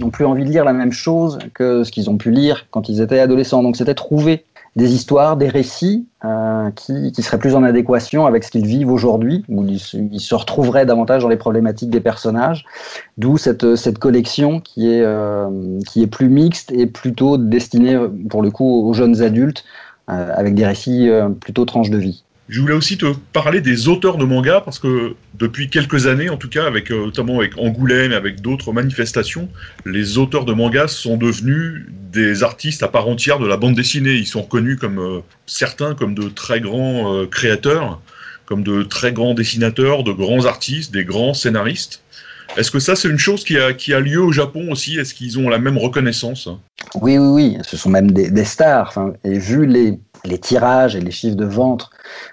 n'ont 0.00 0.10
plus 0.10 0.24
envie 0.24 0.44
de 0.44 0.50
lire 0.50 0.64
la 0.64 0.72
même 0.72 0.92
chose 0.92 1.38
que 1.54 1.84
ce 1.84 1.90
qu'ils 1.90 2.10
ont 2.10 2.16
pu 2.16 2.30
lire 2.30 2.66
quand 2.70 2.88
ils 2.88 3.00
étaient 3.00 3.20
adolescents. 3.20 3.62
Donc 3.62 3.76
c'était 3.76 3.94
trouver 3.94 4.44
des 4.76 4.94
histoires, 4.94 5.36
des 5.36 5.48
récits 5.48 6.06
euh, 6.24 6.70
qui, 6.70 7.10
qui, 7.10 7.22
seraient 7.22 7.38
plus 7.38 7.56
en 7.56 7.64
adéquation 7.64 8.26
avec 8.26 8.44
ce 8.44 8.50
qu'ils 8.50 8.66
vivent 8.66 8.92
aujourd'hui, 8.92 9.44
où 9.48 9.64
ils, 9.64 9.80
ils, 10.12 10.20
se 10.20 10.34
retrouveraient 10.34 10.86
davantage 10.86 11.22
dans 11.22 11.28
les 11.28 11.36
problématiques 11.36 11.90
des 11.90 12.00
personnages. 12.00 12.64
D'où 13.16 13.38
cette, 13.38 13.74
cette 13.74 13.98
collection 13.98 14.60
qui 14.60 14.92
est, 14.92 15.02
euh, 15.02 15.80
qui 15.88 16.02
est 16.02 16.06
plus 16.06 16.28
mixte 16.28 16.70
et 16.70 16.86
plutôt 16.86 17.38
destinée, 17.38 17.98
pour 18.30 18.40
le 18.40 18.50
coup, 18.50 18.86
aux 18.86 18.92
jeunes 18.92 19.20
adultes, 19.20 19.64
euh, 20.10 20.32
avec 20.34 20.54
des 20.54 20.64
récits 20.64 21.10
euh, 21.10 21.28
plutôt 21.28 21.66
tranches 21.66 21.90
de 21.90 21.98
vie. 21.98 22.24
Je 22.48 22.62
voulais 22.62 22.74
aussi 22.74 22.96
te 22.96 23.12
parler 23.34 23.60
des 23.60 23.88
auteurs 23.88 24.16
de 24.16 24.24
manga 24.24 24.62
parce 24.62 24.78
que 24.78 25.14
depuis 25.34 25.68
quelques 25.68 26.06
années, 26.06 26.30
en 26.30 26.38
tout 26.38 26.48
cas, 26.48 26.66
avec 26.66 26.90
euh, 26.90 27.04
notamment 27.04 27.38
avec 27.40 27.58
Angoulême, 27.58 28.12
avec 28.12 28.40
d'autres 28.40 28.72
manifestations, 28.72 29.50
les 29.84 30.16
auteurs 30.16 30.46
de 30.46 30.54
manga 30.54 30.88
sont 30.88 31.18
devenus 31.18 31.84
des 32.10 32.42
artistes 32.42 32.82
à 32.82 32.88
part 32.88 33.06
entière 33.06 33.38
de 33.38 33.46
la 33.46 33.58
bande 33.58 33.74
dessinée. 33.74 34.14
Ils 34.14 34.26
sont 34.26 34.42
reconnus 34.42 34.78
comme 34.78 34.98
euh, 34.98 35.20
certains 35.44 35.94
comme 35.94 36.14
de 36.14 36.30
très 36.30 36.60
grands 36.60 37.14
euh, 37.14 37.26
créateurs, 37.26 38.00
comme 38.46 38.62
de 38.62 38.82
très 38.82 39.12
grands 39.12 39.34
dessinateurs, 39.34 40.02
de 40.02 40.12
grands 40.12 40.46
artistes, 40.46 40.90
des 40.90 41.04
grands 41.04 41.34
scénaristes. 41.34 42.02
Est-ce 42.56 42.70
que 42.70 42.78
ça, 42.78 42.96
c'est 42.96 43.08
une 43.08 43.18
chose 43.18 43.44
qui 43.44 43.58
a, 43.58 43.74
qui 43.74 43.92
a 43.92 44.00
lieu 44.00 44.22
au 44.22 44.32
Japon 44.32 44.70
aussi? 44.70 44.98
Est-ce 44.98 45.12
qu'ils 45.12 45.38
ont 45.38 45.50
la 45.50 45.58
même 45.58 45.76
reconnaissance? 45.76 46.48
Oui, 46.94 47.18
oui, 47.18 47.28
oui. 47.28 47.58
Ce 47.62 47.76
sont 47.76 47.90
même 47.90 48.10
des, 48.10 48.30
des 48.30 48.44
stars. 48.44 48.88
Enfin, 48.88 49.12
et 49.22 49.38
vu 49.38 49.66
les, 49.66 49.98
les 50.24 50.38
tirages 50.38 50.96
et 50.96 51.00
les 51.00 51.10
chiffres 51.10 51.36
de 51.36 51.44
vente 51.44 51.90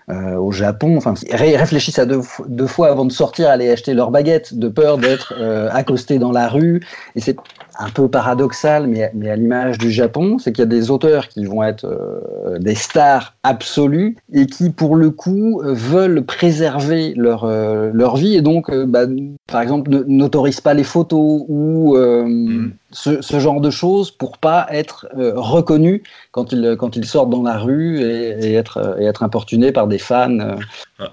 euh, 0.09 0.35
au 0.35 0.51
Japon, 0.51 0.97
enfin, 0.97 1.13
ré 1.31 1.55
réfléchissent 1.57 1.99
à 1.99 2.05
deux, 2.05 2.21
deux, 2.47 2.67
fois 2.67 2.89
avant 2.89 3.05
de 3.05 3.11
sortir, 3.11 3.49
aller 3.49 3.69
acheter 3.69 3.93
leur 3.93 4.11
baguette, 4.11 4.57
de 4.57 4.67
peur 4.67 4.97
d'être 4.97 5.33
euh, 5.37 5.69
accostés 5.71 6.19
dans 6.19 6.31
la 6.31 6.47
rue. 6.47 6.81
Et 7.15 7.21
c'est 7.21 7.35
un 7.79 7.89
peu 7.89 8.07
paradoxal, 8.07 8.87
mais, 8.87 9.11
mais 9.13 9.29
à 9.29 9.35
l'image 9.35 9.77
du 9.77 9.91
Japon, 9.91 10.37
c'est 10.39 10.51
qu'il 10.51 10.61
y 10.61 10.63
a 10.63 10.69
des 10.69 10.91
auteurs 10.91 11.27
qui 11.27 11.45
vont 11.45 11.63
être 11.63 11.85
euh, 11.85 12.57
des 12.59 12.75
stars 12.75 13.35
absolues 13.43 14.15
et 14.33 14.45
qui, 14.45 14.69
pour 14.69 14.95
le 14.95 15.09
coup, 15.09 15.61
veulent 15.63 16.23
préserver 16.23 17.13
leur, 17.15 17.43
euh, 17.43 17.91
leur 17.93 18.15
vie 18.15 18.35
et 18.35 18.41
donc, 18.41 18.69
euh, 18.69 18.85
bah, 18.85 19.05
par 19.47 19.61
exemple, 19.61 19.91
n'autorisent 20.07 20.61
pas 20.61 20.73
les 20.73 20.83
photos 20.83 21.43
ou 21.47 21.97
mmh. 21.97 22.71
ce, 22.91 23.21
ce, 23.21 23.39
genre 23.39 23.61
de 23.61 23.69
choses 23.69 24.09
pour 24.11 24.37
pas 24.37 24.65
être 24.71 25.07
reconnus 25.13 26.01
quand 26.31 26.51
ils, 26.51 26.75
quand 26.79 26.95
ils 26.95 27.05
sortent 27.05 27.29
dans 27.29 27.43
la 27.43 27.57
rue 27.57 27.99
et, 27.99 28.47
et 28.47 28.53
être, 28.53 28.97
et 28.99 29.05
être 29.05 29.23
importunés 29.23 29.71
par 29.71 29.87
des 29.87 29.99
fans. 29.99 30.57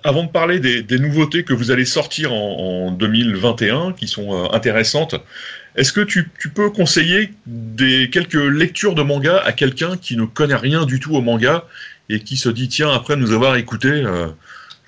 Avant 0.05 0.25
de 0.25 0.31
parler 0.31 0.61
des, 0.61 0.83
des, 0.83 0.99
nouveautés 0.99 1.45
que 1.45 1.53
vous 1.53 1.71
allez 1.71 1.85
sortir 1.85 2.33
en, 2.33 2.87
en 2.87 2.91
2021, 2.93 3.93
qui 3.93 4.07
sont 4.07 4.51
intéressantes, 4.53 5.17
est-ce 5.77 5.93
que 5.93 6.01
tu, 6.01 6.29
tu, 6.39 6.49
peux 6.49 6.71
conseiller 6.71 7.33
des, 7.47 8.11
quelques 8.11 8.35
lectures 8.35 8.95
de 8.95 9.03
manga 9.03 9.39
à 9.45 9.53
quelqu'un 9.53 9.97
qui 9.97 10.17
ne 10.17 10.25
connaît 10.25 10.57
rien 10.57 10.85
du 10.85 11.01
tout 11.01 11.15
au 11.15 11.21
manga 11.21 11.65
et 12.09 12.21
qui 12.21 12.37
se 12.37 12.49
dit 12.49 12.69
tiens 12.69 12.91
après 12.91 13.17
nous 13.17 13.33
avoir 13.33 13.57
écouté 13.57 13.89
euh, 13.89 14.29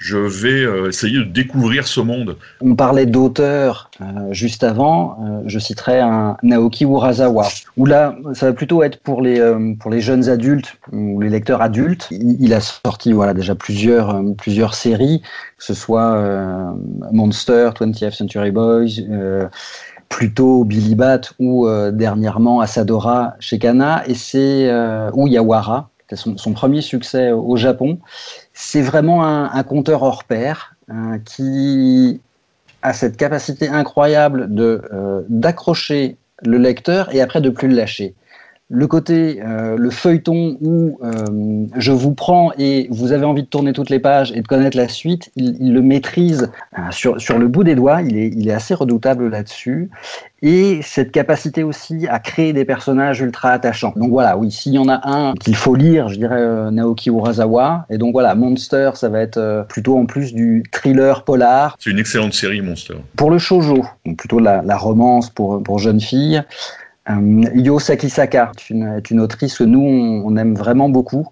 je 0.05 0.19
vais 0.19 0.65
euh, 0.65 0.89
essayer 0.89 1.19
de 1.19 1.25
découvrir 1.25 1.87
ce 1.87 2.01
monde? 2.01 2.37
On 2.61 2.75
parlait 2.75 3.07
d'auteurs 3.07 3.91
euh, 4.01 4.33
juste 4.33 4.63
avant, 4.63 5.17
euh, 5.25 5.43
je 5.47 5.59
citerai 5.59 6.01
un 6.01 6.37
Naoki 6.43 6.85
Urasawa, 6.85 7.49
où 7.79 7.87
là, 7.87 8.15
ça 8.35 8.47
va 8.47 8.53
plutôt 8.53 8.83
être 8.83 9.01
pour 9.01 9.23
les, 9.23 9.41
euh, 9.41 9.75
pour 9.81 9.91
les 9.91 10.01
jeunes 10.01 10.29
adultes 10.29 10.77
ou 10.93 11.23
les 11.23 11.31
lecteurs 11.31 11.63
adultes. 11.63 12.09
Il, 12.11 12.53
a 12.53 12.61
sorti 12.61 13.13
voilà, 13.13 13.33
déjà 13.33 13.55
plusieurs, 13.55 14.21
plusieurs 14.37 14.75
séries, 14.75 15.23
que 15.57 15.65
ce 15.65 15.75
soit 15.75 16.75
Monster, 17.13 17.71
20th 17.75 18.13
Century 18.13 18.51
Boys, 18.51 19.01
plutôt 20.09 20.65
Billy 20.65 20.95
Bat 20.95 21.21
ou 21.39 21.67
euh, 21.67 21.91
dernièrement 21.91 22.61
Asadora 22.61 23.35
chez 23.41 23.59
Kana 23.59 24.03
et 24.07 24.15
c'est 24.15 24.69
euh, 24.69 25.11
ou 25.15 25.27
Yawara, 25.27 25.91
son, 26.13 26.53
premier 26.53 26.81
succès 26.81 27.33
au 27.33 27.57
Japon. 27.57 27.99
C'est 28.53 28.83
vraiment 28.83 29.25
un, 29.25 29.63
conteur 29.65 30.03
hors 30.03 30.25
pair 30.25 30.77
euh, 30.91 31.19
qui 31.25 32.21
a 32.83 32.93
cette 32.93 33.17
capacité 33.17 33.69
incroyable 33.69 34.55
de 34.55 34.83
d'accrocher 35.29 36.17
le 36.43 36.59
lecteur 36.59 37.15
et 37.15 37.21
après 37.21 37.41
de 37.41 37.49
plus 37.49 37.69
le 37.69 37.75
lâcher 37.75 38.15
le 38.71 38.87
côté, 38.87 39.43
euh, 39.45 39.77
le 39.77 39.91
feuilleton 39.91 40.57
où 40.61 40.99
euh, 41.05 41.67
je 41.77 41.93
vous 41.93 42.15
prends 42.15 42.51
et 42.59 42.89
vous 42.91 43.13
avez 43.13 43.27
envie 43.27 43.43
de 43.43 43.49
tourner 43.49 43.75
toutes 43.75 43.91
les 43.91 43.99
pages 43.99 44.33
et 44.33 44.41
de 44.41 44.47
connaître 44.47 44.77
la 44.77 44.89
suite, 44.89 45.31
il, 45.37 45.57
il 45.61 45.75
le 45.75 45.83
maîtrise 45.83 46.51
euh, 46.79 46.83
sur, 46.91 47.21
sur 47.21 47.39
le 47.39 47.47
bout 47.47 47.63
des 47.63 47.75
doigts, 47.75 48.01
il 48.01 48.17
est, 48.17 48.29
il 48.29 48.49
est 48.49 48.53
assez 48.53 48.73
redoutable 48.75 49.29
là-dessus. 49.29 49.91
Et 50.41 50.81
cette 50.83 51.11
capacité 51.11 51.63
aussi 51.63 52.07
à 52.09 52.19
créer 52.19 52.53
des 52.53 52.65
personnages 52.65 53.21
ultra 53.21 53.51
attachants. 53.51 53.95
Donc 53.97 54.11
voilà, 54.11 54.37
oui, 54.37 54.51
s'il 54.51 54.75
y 54.75 54.79
en 54.79 54.89
a 54.89 55.01
un 55.09 55.35
qu'il 55.35 55.57
faut 55.57 55.75
lire, 55.75 56.09
je 56.09 56.17
dirais 56.17 56.41
euh, 56.41 56.71
Naoki 56.71 57.11
Urasawa. 57.11 57.87
Et 57.91 57.99
donc 57.99 58.13
voilà, 58.13 58.35
Monster, 58.35 58.91
ça 58.95 59.09
va 59.09 59.21
être 59.21 59.39
euh, 59.39 59.63
plutôt 59.63 59.99
en 59.99 60.07
plus 60.07 60.35
du 60.35 60.63
thriller 60.71 61.25
polar. 61.25 61.77
C'est 61.79 61.91
une 61.91 61.99
excellente 61.99 62.35
série, 62.35 62.61
Monster. 62.61 62.95
Pour 63.17 63.31
le 63.31 63.39
shoujo, 63.39 63.85
donc 64.05 64.17
plutôt 64.19 64.39
la, 64.39 64.63
la 64.63 64.77
romance 64.77 65.31
pour, 65.31 65.63
pour 65.63 65.79
jeunes 65.79 66.01
filles. 66.01 66.43
Euh, 67.11 67.45
Yo 67.55 67.79
Sakisaka 67.79 68.53
est 68.57 68.71
une, 68.71 68.97
est 68.97 69.11
une, 69.11 69.21
autrice 69.21 69.59
que 69.59 69.65
nous, 69.65 69.83
on, 69.83 70.27
on 70.27 70.37
aime 70.37 70.55
vraiment 70.55 70.89
beaucoup. 70.89 71.29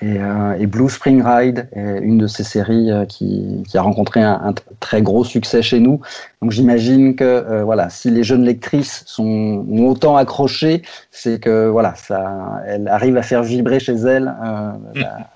Et, 0.00 0.16
euh, 0.20 0.56
et, 0.58 0.66
Blue 0.66 0.88
Spring 0.88 1.22
Ride 1.22 1.68
est 1.72 1.98
une 1.98 2.18
de 2.18 2.28
ces 2.28 2.44
séries 2.44 2.92
euh, 2.92 3.04
qui, 3.04 3.64
qui, 3.68 3.76
a 3.76 3.82
rencontré 3.82 4.22
un, 4.22 4.40
un, 4.44 4.54
très 4.78 5.02
gros 5.02 5.24
succès 5.24 5.60
chez 5.60 5.80
nous. 5.80 6.00
Donc 6.40 6.52
j'imagine 6.52 7.16
que 7.16 7.24
euh, 7.24 7.64
voilà, 7.64 7.90
si 7.90 8.10
les 8.10 8.22
jeunes 8.22 8.44
lectrices 8.44 9.02
sont 9.06 9.66
ont 9.68 9.88
autant 9.88 10.16
accroché, 10.16 10.82
c'est 11.10 11.40
que 11.40 11.66
voilà, 11.66 11.96
ça, 11.96 12.62
elle 12.66 12.86
arrive 12.86 13.16
à 13.16 13.22
faire 13.22 13.42
vibrer 13.42 13.80
chez 13.80 13.94
elles 13.94 14.32
la, 14.94 15.30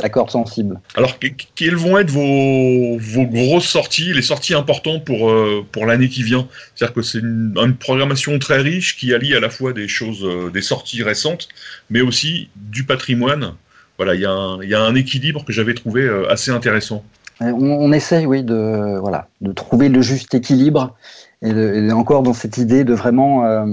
la 0.00 0.08
corde 0.08 0.30
sensible. 0.30 0.80
Alors, 0.94 1.18
quelles 1.54 1.76
vont 1.76 1.98
être 1.98 2.10
vos, 2.10 2.98
vos 2.98 3.26
grosses 3.26 3.66
sorties, 3.66 4.12
les 4.12 4.22
sorties 4.22 4.54
importantes 4.54 5.04
pour, 5.04 5.30
euh, 5.30 5.64
pour 5.72 5.86
l'année 5.86 6.08
qui 6.08 6.22
vient? 6.22 6.46
C'est-à-dire 6.74 6.94
que 6.94 7.02
c'est 7.02 7.18
une, 7.18 7.54
une, 7.56 7.74
programmation 7.74 8.38
très 8.38 8.58
riche 8.58 8.96
qui 8.96 9.12
allie 9.12 9.34
à 9.34 9.40
la 9.40 9.50
fois 9.50 9.72
des 9.72 9.88
choses, 9.88 10.24
euh, 10.24 10.50
des 10.50 10.62
sorties 10.62 11.02
récentes, 11.02 11.48
mais 11.90 12.00
aussi 12.00 12.48
du 12.56 12.84
patrimoine. 12.84 13.54
Voilà, 13.96 14.14
il 14.14 14.20
y, 14.20 14.68
y, 14.68 14.74
a 14.74 14.80
un 14.80 14.94
équilibre 14.94 15.44
que 15.44 15.52
j'avais 15.52 15.74
trouvé 15.74 16.02
euh, 16.02 16.30
assez 16.30 16.52
intéressant. 16.52 17.02
On, 17.40 17.52
on, 17.52 17.92
essaye, 17.92 18.26
oui, 18.26 18.42
de, 18.42 18.98
voilà, 19.00 19.28
de 19.40 19.52
trouver 19.52 19.88
le 19.88 20.00
juste 20.00 20.34
équilibre 20.34 20.96
et, 21.42 21.52
de, 21.52 21.74
et 21.74 21.92
encore 21.92 22.22
dans 22.22 22.32
cette 22.32 22.58
idée 22.58 22.84
de 22.84 22.94
vraiment 22.94 23.44
euh, 23.44 23.64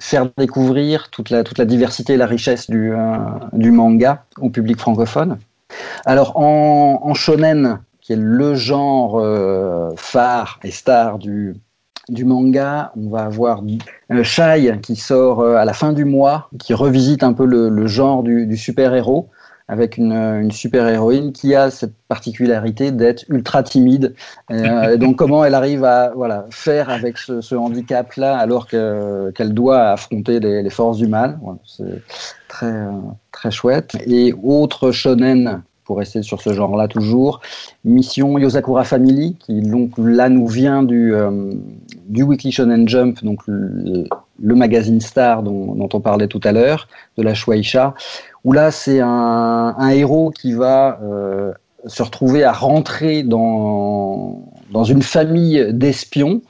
faire 0.00 0.28
découvrir 0.36 1.10
toute 1.10 1.30
la, 1.30 1.44
toute 1.44 1.58
la 1.58 1.64
diversité 1.64 2.14
et 2.14 2.16
la 2.16 2.26
richesse 2.26 2.68
du, 2.68 2.92
euh, 2.92 3.16
du 3.52 3.70
manga 3.70 4.24
au 4.40 4.50
public 4.50 4.78
francophone. 4.78 5.38
Alors 6.04 6.36
en, 6.36 7.00
en 7.02 7.14
shonen, 7.14 7.80
qui 8.00 8.12
est 8.12 8.18
le 8.18 8.54
genre 8.54 9.18
euh, 9.18 9.90
phare 9.96 10.58
et 10.64 10.70
star 10.70 11.18
du, 11.18 11.54
manga, 12.24 12.92
on 12.96 13.10
va 13.10 13.24
avoir 13.24 13.62
euh, 14.12 14.22
Shai 14.22 14.78
qui 14.82 14.96
sort 14.96 15.40
euh, 15.40 15.56
à 15.56 15.64
la 15.66 15.74
fin 15.74 15.92
du 15.92 16.04
mois, 16.06 16.48
qui 16.58 16.72
revisite 16.72 17.22
un 17.22 17.34
peu 17.34 17.44
le, 17.44 17.86
genre 17.86 18.22
du, 18.22 18.46
du 18.46 18.56
super-héros 18.56 19.28
avec 19.68 19.98
une, 19.98 20.12
une 20.12 20.50
super-héroïne 20.50 21.32
qui 21.32 21.54
a 21.54 21.70
cette 21.70 21.92
particularité 22.08 22.90
d'être 22.90 23.24
ultra 23.28 23.62
timide. 23.62 24.14
Euh, 24.50 24.96
donc 24.98 25.16
comment 25.16 25.44
elle 25.44 25.54
arrive 25.54 25.84
à 25.84 26.12
voilà, 26.14 26.46
faire 26.50 26.88
avec 26.88 27.18
ce, 27.18 27.42
ce 27.42 27.54
handicap-là 27.54 28.36
alors 28.36 28.66
qu'elle 28.66 29.32
qu 29.34 29.44
doit 29.44 29.90
affronter 29.90 30.40
les, 30.40 30.62
les, 30.62 30.70
forces 30.70 30.96
du 30.96 31.06
mal? 31.06 31.38
Voilà, 31.42 31.58
C'est 31.66 32.02
très, 32.48 32.86
très 33.30 33.50
chouette. 33.50 33.96
Et 34.06 34.34
autre 34.42 34.90
shonen 34.90 35.62
pour 35.88 35.96
rester 35.96 36.22
sur 36.22 36.42
ce 36.42 36.52
genre-là 36.52 36.86
toujours. 36.86 37.40
Mission 37.82 38.36
Yosakura 38.38 38.84
Family, 38.84 39.36
qui 39.38 39.62
donc 39.62 39.92
là 39.96 40.28
nous 40.28 40.46
vient 40.46 40.82
du, 40.82 41.14
euh, 41.14 41.50
du 42.06 42.22
Weekly 42.24 42.52
Shonen 42.52 42.86
Jump, 42.86 43.24
donc 43.24 43.40
le, 43.46 44.04
le 44.38 44.54
magazine 44.54 45.00
Star 45.00 45.42
dont, 45.42 45.74
dont, 45.74 45.88
on 45.94 46.00
parlait 46.00 46.28
tout 46.28 46.42
à 46.44 46.52
l'heure, 46.52 46.88
de 47.16 47.22
la 47.22 47.32
Shueisha, 47.32 47.94
où 48.48 48.52
là 48.52 48.70
c'est 48.70 49.00
un, 49.00 49.90
héros 49.90 50.30
qui 50.30 50.54
va 50.54 50.98
euh, 51.02 51.52
se 51.84 52.02
retrouver 52.02 52.44
à 52.44 52.52
rentrer 52.52 53.22
dans, 53.22 54.42
dans 54.72 54.84
une 54.84 55.02
famille 55.02 55.66
d'espions 55.70 56.40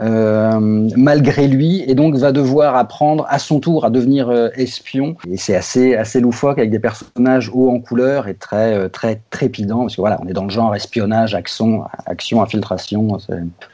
malgré 0.00 1.46
lui 1.46 1.84
et 1.86 1.94
donc 1.94 2.16
va 2.16 2.32
devoir 2.32 2.74
apprendre 2.76 3.26
à 3.28 3.38
son 3.38 3.60
tour 3.60 3.84
à 3.84 3.90
devenir 3.90 4.28
euh, 4.28 4.48
espion 4.56 5.14
et 5.30 5.36
c'est 5.36 5.54
assez 5.54 5.94
assez 5.94 6.20
loufoque 6.20 6.58
avec 6.58 6.70
des 6.70 6.80
personnages 6.80 7.50
hauts 7.52 7.70
en 7.70 7.78
couleur 7.78 8.26
et 8.26 8.34
très 8.34 8.74
euh, 8.74 8.88
très 8.88 9.20
trépidant 9.30 9.82
parce 9.82 9.94
que 9.94 10.00
voilà 10.00 10.18
on 10.22 10.28
est 10.28 10.32
dans 10.32 10.44
le 10.44 10.50
genre 10.50 10.74
espionnage 10.74 11.34
action 11.34 11.84
action 12.06 12.42
infiltration 12.42 13.18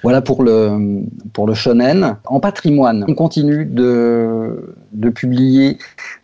voilà 0.03 0.21
pour 0.21 0.43
le 0.43 1.03
pour 1.33 1.47
le 1.47 1.55
shonen 1.55 2.17
en 2.27 2.41
patrimoine 2.41 3.07
on 3.09 3.15
continue 3.15 3.65
de 3.65 4.75
de 4.93 5.09
publier 5.09 5.79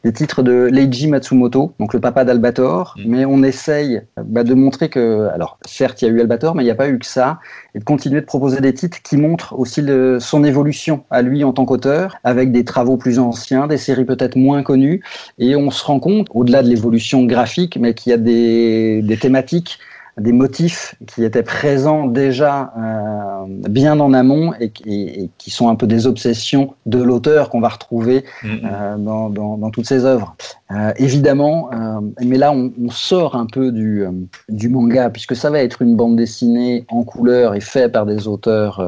des 0.04 0.12
titres 0.12 0.42
de 0.42 0.68
Leiji 0.70 1.08
Matsumoto 1.08 1.72
donc 1.80 1.94
le 1.94 2.00
papa 2.00 2.24
d'Albator 2.24 2.96
mmh. 2.98 3.02
mais 3.06 3.24
on 3.24 3.42
essaye 3.42 4.02
bah, 4.22 4.44
de 4.44 4.54
montrer 4.54 4.90
que 4.90 5.28
alors 5.32 5.58
certes 5.64 6.02
il 6.02 6.06
y 6.06 6.08
a 6.08 6.12
eu 6.12 6.20
Albator 6.20 6.54
mais 6.54 6.62
il 6.62 6.66
n'y 6.66 6.72
a 6.72 6.76
pas 6.76 6.88
eu 6.88 6.98
que 6.98 7.06
ça 7.06 7.38
et 7.74 7.78
de 7.78 7.84
continuer 7.84 8.20
de 8.20 8.26
proposer 8.26 8.60
des 8.60 8.74
titres 8.74 9.00
qui 9.02 9.16
montrent 9.16 9.58
aussi 9.58 9.85
son 10.20 10.44
évolution 10.44 11.04
à 11.10 11.22
lui 11.22 11.44
en 11.44 11.52
tant 11.52 11.64
qu'auteur, 11.64 12.16
avec 12.24 12.52
des 12.52 12.64
travaux 12.64 12.96
plus 12.96 13.18
anciens, 13.18 13.66
des 13.66 13.78
séries 13.78 14.04
peut-être 14.04 14.36
moins 14.36 14.62
connues, 14.62 15.02
et 15.38 15.56
on 15.56 15.70
se 15.70 15.84
rend 15.84 16.00
compte, 16.00 16.28
au-delà 16.30 16.62
de 16.62 16.68
l'évolution 16.68 17.24
graphique, 17.24 17.78
mais 17.78 17.94
qu'il 17.94 18.10
y 18.10 18.14
a 18.14 18.18
des, 18.18 19.02
des 19.02 19.16
thématiques 19.16 19.78
des 20.18 20.32
motifs 20.32 20.94
qui 21.06 21.24
étaient 21.24 21.42
présents 21.42 22.06
déjà 22.06 22.72
euh, 22.78 23.44
bien 23.68 24.00
en 24.00 24.14
amont 24.14 24.54
et, 24.58 24.70
qui 24.70 25.50
sont 25.50 25.68
un 25.68 25.74
peu 25.74 25.86
des 25.86 26.06
obsessions 26.06 26.74
de 26.86 27.02
l'auteur 27.02 27.50
qu'on 27.50 27.60
va 27.60 27.68
retrouver 27.68 28.24
mm-hmm. 28.42 28.60
euh, 28.64 28.96
dans, 28.96 29.28
dans, 29.28 29.58
dans, 29.58 29.70
toutes 29.70 29.86
ses 29.86 30.06
œuvres. 30.06 30.34
Euh, 30.70 30.92
évidemment, 30.96 31.70
euh, 31.72 32.00
mais 32.24 32.38
là 32.38 32.50
on, 32.50 32.72
on, 32.82 32.90
sort 32.90 33.36
un 33.36 33.44
peu 33.44 33.70
du, 33.72 34.04
euh, 34.04 34.10
du 34.48 34.70
manga 34.70 35.10
puisque 35.10 35.36
ça 35.36 35.50
va 35.50 35.60
être 35.60 35.82
une 35.82 35.96
bande 35.96 36.16
dessinée 36.16 36.86
en 36.88 37.04
couleur 37.04 37.54
et 37.54 37.60
fait 37.60 37.90
par 37.90 38.06
des 38.06 38.26
auteurs 38.26 38.82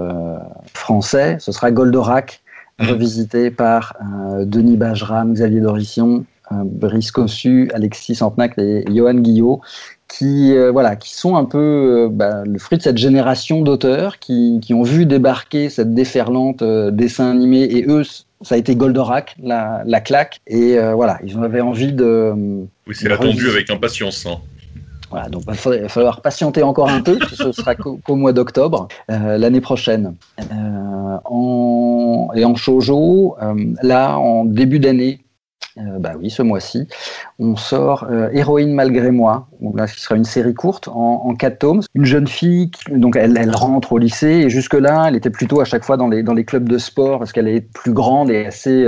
français. 0.73 1.37
Ce 1.41 1.53
sera 1.53 1.71
Goldorak, 1.71 2.41
mm-hmm. 2.81 2.89
revisité 2.89 3.51
par 3.51 3.95
Denis 4.45 4.79
Bajram, 4.79 5.35
Xavier 5.35 5.61
Dorission, 5.61 6.25
Brice 6.51 7.11
Cossu, 7.11 7.71
Alexis 7.75 8.15
Santenac 8.15 8.57
et 8.57 8.85
Johan 8.89 9.15
Guillot, 9.15 9.61
qui 10.09 10.57
euh, 10.57 10.73
voilà, 10.73 10.97
qui 10.97 11.15
sont 11.15 11.37
un 11.37 11.45
peu 11.45 11.59
euh, 11.59 12.09
bah, 12.11 12.43
le 12.45 12.59
fruit 12.59 12.79
de 12.79 12.83
cette 12.83 12.97
génération 12.97 13.63
d'auteurs 13.63 14.19
qui, 14.19 14.59
qui, 14.63 14.75
ont 14.75 14.83
vu 14.83 15.07
débarquer 15.07 15.69
cette 15.69 15.95
déferlante 15.95 16.63
euh, 16.63 16.91
dessin 16.91 17.31
animé 17.31 17.63
et 17.63 17.87
eux 17.89 18.03
ça 18.41 18.55
a 18.55 18.59
été 18.59 18.75
Goldorak 18.75 19.37
la, 19.43 19.83
la 19.85 20.01
claque 20.01 20.41
et 20.47 20.79
voilà 20.95 21.19
ils 21.25 21.37
avaient 21.39 21.61
envie 21.61 21.93
de 21.93 22.33
oui 22.87 22.95
c'est 22.95 23.11
attendu 23.11 23.49
avec 23.49 23.69
impatience 23.71 24.27
hein. 24.27 24.39
Voilà, 25.11 25.31
donc 25.31 25.45
il 25.47 25.81
va 25.81 25.89
falloir 25.89 26.21
patienter 26.21 26.63
encore 26.63 26.91
un 26.91 27.01
peu, 27.01 27.19
ce 27.33 27.51
sera 27.51 27.75
qu'au 27.75 28.15
mois 28.15 28.35
d'octobre 28.35 28.89
l'année 29.09 29.63
prochaine. 29.63 30.15
en, 31.25 32.29
et 32.35 32.45
en 32.45 32.55
shoujo, 32.55 33.35
là, 33.83 34.19
en 34.19 34.45
début 34.45 34.79
d'année, 34.79 35.21
euh, 35.79 35.99
bah 35.99 36.13
oui, 36.19 36.31
ce 36.31 36.43
mois-ci, 36.43 36.89
on 37.39 37.57
sort 37.57 38.07
euh, 38.11 38.29
Héroïne 38.33 38.73
malgré 38.73 39.11
moi. 39.11 39.49
Donc 39.61 39.79
là, 39.79 39.87
ce 39.87 39.99
sera 39.99 40.17
une 40.17 40.25
série 40.25 40.55
courte 40.55 40.89
en, 40.89 41.23
en 41.25 41.35
quatre 41.35 41.59
tomes. 41.59 41.83
Une 41.95 42.05
jeune 42.05 42.27
fille, 42.27 42.71
donc 42.91 43.17
elle, 43.17 43.39
rentre 43.55 43.93
au 43.93 43.99
lycée 43.99 44.27
et 44.27 44.51
jusque 44.51 44.75
là, 44.75 45.07
elle 45.09 45.17
était 45.17 45.31
plutôt 45.31 45.61
à 45.61 45.65
chaque 45.65 45.85
fois 45.85 45.97
dans 45.97 46.09
les 46.09 46.23
dans 46.23 46.35
les 46.35 46.45
clubs 46.45 46.69
de 46.69 46.79
sport 46.79 47.19
parce 47.19 47.33
qu'elle 47.33 47.49
est 47.49 47.61
plus 47.61 47.93
grande 47.93 48.31
et 48.31 48.47
assez 48.47 48.87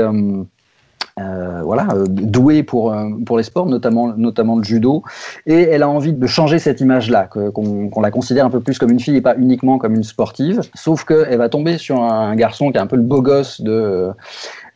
euh, 1.18 1.60
voilà, 1.64 1.88
euh, 1.92 2.06
douée 2.08 2.62
pour, 2.62 2.92
euh, 2.92 3.08
pour 3.26 3.36
les 3.36 3.42
sports, 3.42 3.66
notamment, 3.66 4.14
notamment 4.16 4.56
le 4.56 4.64
judo. 4.64 5.02
Et 5.46 5.62
elle 5.62 5.82
a 5.82 5.88
envie 5.88 6.12
de 6.12 6.26
changer 6.26 6.58
cette 6.58 6.80
image-là, 6.80 7.28
qu'on 7.28 8.00
la 8.00 8.10
considère 8.10 8.46
un 8.46 8.50
peu 8.50 8.60
plus 8.60 8.78
comme 8.78 8.90
une 8.90 9.00
fille 9.00 9.16
et 9.16 9.20
pas 9.20 9.36
uniquement 9.36 9.78
comme 9.78 9.94
une 9.94 10.04
sportive. 10.04 10.60
Sauf 10.74 11.04
qu'elle 11.04 11.38
va 11.38 11.48
tomber 11.48 11.78
sur 11.78 12.02
un 12.02 12.34
garçon 12.36 12.70
qui 12.70 12.78
est 12.78 12.80
un 12.80 12.86
peu 12.86 12.96
le 12.96 13.02
beau 13.02 13.22
gosse 13.22 13.60
de, 13.60 14.10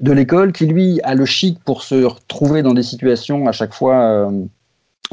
de 0.01 0.13
l'école, 0.13 0.53
qui 0.53 0.67
lui 0.67 1.01
a 1.03 1.15
le 1.15 1.25
chic 1.25 1.59
pour 1.65 1.83
se 1.83 2.05
retrouver 2.05 2.63
dans 2.63 2.75
des 2.75 2.83
situations 2.83 3.47
à 3.47 3.53
chaque 3.53 3.73
fois. 3.73 4.31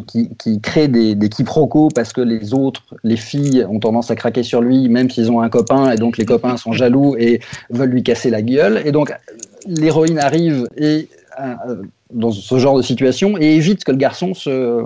qui, 0.08 0.36
qui 0.38 0.60
crée 0.62 0.88
des, 0.88 1.15
des 1.15 1.30
quiproquos 1.30 1.89
parce 1.93 2.12
que 2.12 2.21
les 2.21 2.54
autres, 2.54 2.95
les 3.04 3.17
filles, 3.17 3.65
ont 3.69 3.80
tendance 3.80 4.10
à 4.10 4.15
craquer 4.15 4.41
sur 4.41 4.62
lui, 4.62 4.89
même 4.89 5.10
s'ils 5.10 5.30
ont 5.32 5.41
un 5.41 5.50
copain, 5.50 5.91
et 5.91 5.95
donc 5.95 6.17
les 6.17 6.26
copains 6.26 6.58
sont 6.58 6.71
jaloux 6.71 7.15
et 7.17 7.39
veulent 7.69 7.89
lui 7.89 8.02
casser 8.02 8.30
la 8.30 8.41
gueule. 8.41 8.82
Et 8.86 8.91
donc 8.91 9.13
l'héroïne 9.67 10.19
arrive 10.19 10.65
et 10.78 11.08
euh, 11.39 11.84
dans 12.13 12.32
ce 12.32 12.58
genre 12.58 12.78
de 12.78 12.82
situation 12.82 13.38
et 13.39 13.56
évite 13.56 13.84
que 13.84 13.91
le 13.91 13.97
garçon 13.97 14.34
se, 14.34 14.84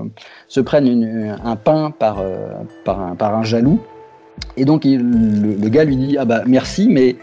se 0.47 0.59
prenne 0.59 1.35
un 1.43 1.55
pain 1.55 1.91
par, 1.91 2.19
euh, 2.19 2.49
par, 2.83 3.35
un, 3.35 3.43
jaloux. 3.43 3.79
Et 4.57 4.65
donc 4.65 4.83
le, 4.85 5.69
gars 5.69 5.83
lui 5.83 5.95
dit 5.95 6.17
ah 6.19 6.25
bah 6.25 6.43
merci 6.45 6.87
mais 6.89 7.15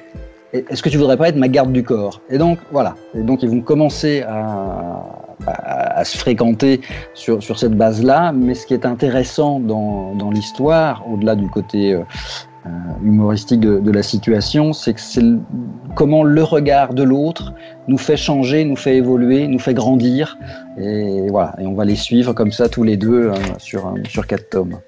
est-ce 0.52 0.82
que 0.82 0.88
tu 0.88 0.98
voudrais 0.98 1.16
pas 1.16 1.28
être 1.28 1.36
ma 1.36 1.48
garde 1.48 1.72
du 1.72 1.82
corps? 1.82 2.20
Et 2.28 2.38
donc 2.38 2.58
voilà. 2.72 2.96
Et 3.14 3.22
donc 3.22 3.42
ils 3.42 3.48
vont 3.48 3.60
commencer 3.60 4.22
à, 4.22 5.02
à, 5.46 5.98
à 5.98 6.04
se 6.04 6.18
fréquenter 6.18 6.80
sur, 7.14 7.42
sur 7.42 7.58
cette 7.58 7.74
base-là. 7.74 8.32
Mais 8.32 8.54
ce 8.54 8.66
qui 8.66 8.74
est 8.74 8.84
intéressant 8.84 9.60
dans, 9.60 10.14
dans 10.14 10.30
l'histoire, 10.30 11.04
au-delà 11.10 11.36
du 11.36 11.48
côté 11.48 11.94
euh, 11.94 12.02
humoristique 13.02 13.60
de, 13.60 13.78
de, 13.78 13.90
la 13.90 14.02
situation, 14.02 14.72
c'est 14.72 14.94
que 14.94 15.00
c'est 15.00 15.22
comment 15.94 16.22
le 16.22 16.42
regard 16.42 16.94
de 16.94 17.02
l'autre 17.02 17.52
nous 17.88 17.98
fait 17.98 18.16
changer, 18.16 18.64
nous 18.64 18.76
fait 18.76 18.96
évoluer, 18.96 19.48
nous 19.48 19.58
fait 19.58 19.74
grandir, 19.74 20.38
et 20.78 21.26
voilà. 21.28 21.54
Et 21.58 21.66
on 21.66 21.74
va 21.74 21.84
les 21.84 21.96
suivre 21.96 22.32
comme 22.32 22.52
ça 22.52 22.68
tous 22.68 22.84
les 22.84 22.96
deux 22.96 23.30
euh, 23.30 23.34
sur 23.58 23.88
euh, 23.88 23.94
sur 24.08 24.26
quatre 24.26 24.50
tomes. 24.50 24.78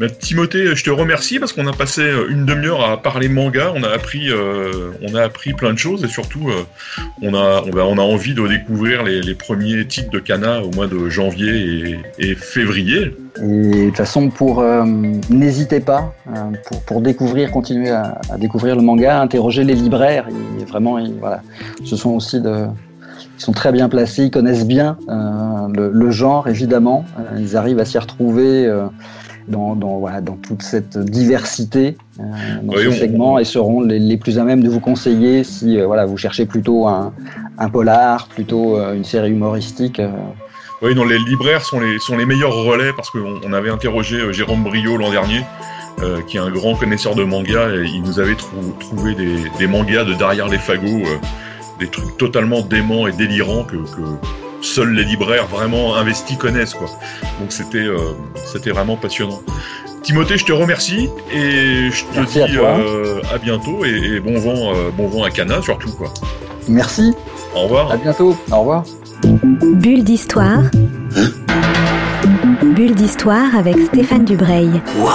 Bah, 0.00 0.08
Timothée, 0.08 0.74
je 0.74 0.82
te 0.82 0.88
remercie 0.88 1.38
parce 1.38 1.52
qu'on 1.52 1.66
a 1.66 1.74
passé 1.74 2.00
euh, 2.00 2.30
une 2.30 2.46
demi-heure 2.46 2.82
à 2.90 3.02
parler 3.02 3.28
manga. 3.28 3.70
On 3.76 3.82
a 3.82 3.88
appris, 3.90 4.30
euh, 4.30 4.92
plein 5.58 5.74
de 5.74 5.78
choses 5.78 6.02
et 6.04 6.08
surtout, 6.08 6.48
euh, 6.48 6.64
on, 7.20 7.34
a, 7.34 8.02
envie 8.02 8.32
de 8.32 8.46
découvrir 8.48 9.02
les, 9.02 9.34
premiers 9.34 9.86
titres 9.86 10.08
de 10.08 10.18
Kana 10.18 10.62
au 10.62 10.70
mois 10.70 10.86
de 10.86 11.10
janvier 11.10 11.98
et, 12.18 12.34
février. 12.34 13.14
Et 13.42 13.42
de 13.42 13.86
toute 13.88 13.98
façon, 13.98 14.30
pour 14.30 14.60
euh, 14.60 14.86
n'hésitez 15.28 15.80
pas 15.80 16.14
pour, 16.86 17.02
découvrir, 17.02 17.50
continuer 17.50 17.90
à, 17.90 18.18
découvrir 18.38 18.76
le 18.76 18.82
manga, 18.82 19.20
interroger 19.20 19.64
les 19.64 19.74
libraires. 19.74 20.26
Ils, 20.30 20.66
ce 21.84 21.96
sont 21.96 22.12
aussi 22.12 22.40
ils 23.40 23.42
sont 23.42 23.52
très 23.52 23.72
bien 23.72 23.88
placés, 23.88 24.24
ils 24.24 24.30
connaissent 24.30 24.66
bien 24.66 24.98
euh, 25.08 25.90
le, 25.92 26.10
genre, 26.10 26.46
évidemment. 26.46 27.06
ils 27.38 27.56
arrivent 27.56 27.78
à 27.78 27.86
s'y 27.86 27.98
retrouver 27.98 28.66
euh, 28.66 28.86
dans, 29.48 29.74
dans, 29.74 29.98
voilà, 29.98 30.20
dans 30.20 30.36
toute 30.36 30.62
cette 30.62 30.98
diversité 30.98 31.96
euh, 32.18 32.22
dans 32.62 32.74
oui, 32.74 32.84
ce 32.84 32.88
on... 32.88 32.92
segment 32.92 33.38
et 33.38 33.44
seront 33.44 33.80
les, 33.80 33.98
les, 33.98 34.16
plus 34.16 34.38
à 34.38 34.44
même 34.44 34.62
de 34.62 34.68
vous 34.68 34.80
conseiller 34.80 35.44
si 35.44 35.78
euh, 35.78 35.86
voilà, 35.86 36.06
vous 36.06 36.16
cherchez 36.16 36.46
plutôt 36.46 36.86
un, 36.86 37.12
un 37.58 37.68
polar, 37.68 38.28
plutôt 38.28 38.76
euh, 38.76 38.94
une 38.94 39.04
série 39.04 39.30
humoristique. 39.30 40.00
Euh. 40.00 40.10
Oui, 40.82 40.94
non, 40.94 41.04
les 41.04 41.18
libraires 41.18 41.62
sont 41.62 41.80
les, 41.80 41.98
sont 41.98 42.16
les 42.16 42.26
meilleurs 42.26 42.54
relais 42.54 42.92
parce 42.94 43.10
qu'on 43.10 43.40
on 43.44 43.52
avait 43.52 43.70
interrogé 43.70 44.32
Jérôme 44.32 44.62
Brio 44.62 44.96
l'an 44.96 45.10
dernier. 45.10 45.42
Euh, 46.02 46.22
qui 46.22 46.38
est 46.38 46.40
un 46.40 46.50
grand 46.50 46.76
connaisseur 46.76 47.14
de 47.14 47.24
manga, 47.24 47.68
et 47.68 47.84
il 47.84 48.02
nous 48.02 48.18
avait 48.18 48.34
trou 48.34 48.56
trouvé 48.78 49.14
des, 49.14 49.36
des, 49.58 49.66
mangas 49.66 50.04
de 50.04 50.14
derrière 50.14 50.48
les 50.48 50.56
fagots, 50.56 51.02
des 51.78 51.88
trucs 51.88 52.16
totalement 52.16 52.62
déments 52.62 53.06
et 53.06 53.12
délirants 53.12 53.64
que, 53.64 53.76
que, 53.76 54.00
seuls 54.62 54.92
les 54.92 55.04
libraires 55.04 55.46
vraiment 55.46 55.96
investis 55.96 56.36
connaissent 56.36 56.74
quoi. 56.74 56.88
Donc 57.40 57.52
c'était 57.52 57.78
euh, 57.78 57.98
c'était 58.46 58.70
vraiment 58.70 58.96
passionnant. 58.96 59.40
Timothée, 60.02 60.38
je 60.38 60.46
te 60.46 60.52
remercie 60.52 61.10
et 61.30 61.90
je 61.90 62.04
te 62.04 62.18
Merci 62.18 62.32
dis 62.34 62.58
à, 62.58 62.76
euh, 62.78 63.20
à, 63.34 63.38
bientôt 63.38 63.84
et, 63.84 63.90
et, 63.90 64.20
bon 64.20 64.38
vent 64.38 64.74
euh, 64.74 64.90
bon 64.96 65.08
vent 65.08 65.24
à 65.24 65.30
Cana 65.30 65.60
surtout 65.60 65.92
quoi. 65.92 66.12
Merci. 66.68 67.14
Au 67.54 67.62
revoir. 67.62 67.92
À 67.92 67.96
bientôt. 67.96 68.36
Au 68.50 68.60
revoir. 68.60 68.84
Bulle 69.22 70.04
d'histoire. 70.04 70.62
Bulle 72.62 72.94
d'histoire 72.94 73.54
avec 73.56 73.76
Stéphane 73.88 74.24
Dubreuil. 74.24 74.70
Wow. 74.98 75.10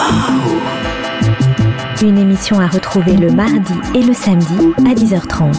Une 2.01 2.17
émission 2.17 2.59
à 2.59 2.67
retrouver 2.67 3.13
le 3.13 3.31
mardi 3.31 3.73
et 3.95 4.03
le 4.03 4.13
samedi 4.13 4.73
à 4.85 4.93
10h30. 4.93 5.55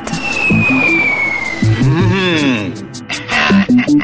Mmh. 1.83 2.86
Yeah. 3.57 3.96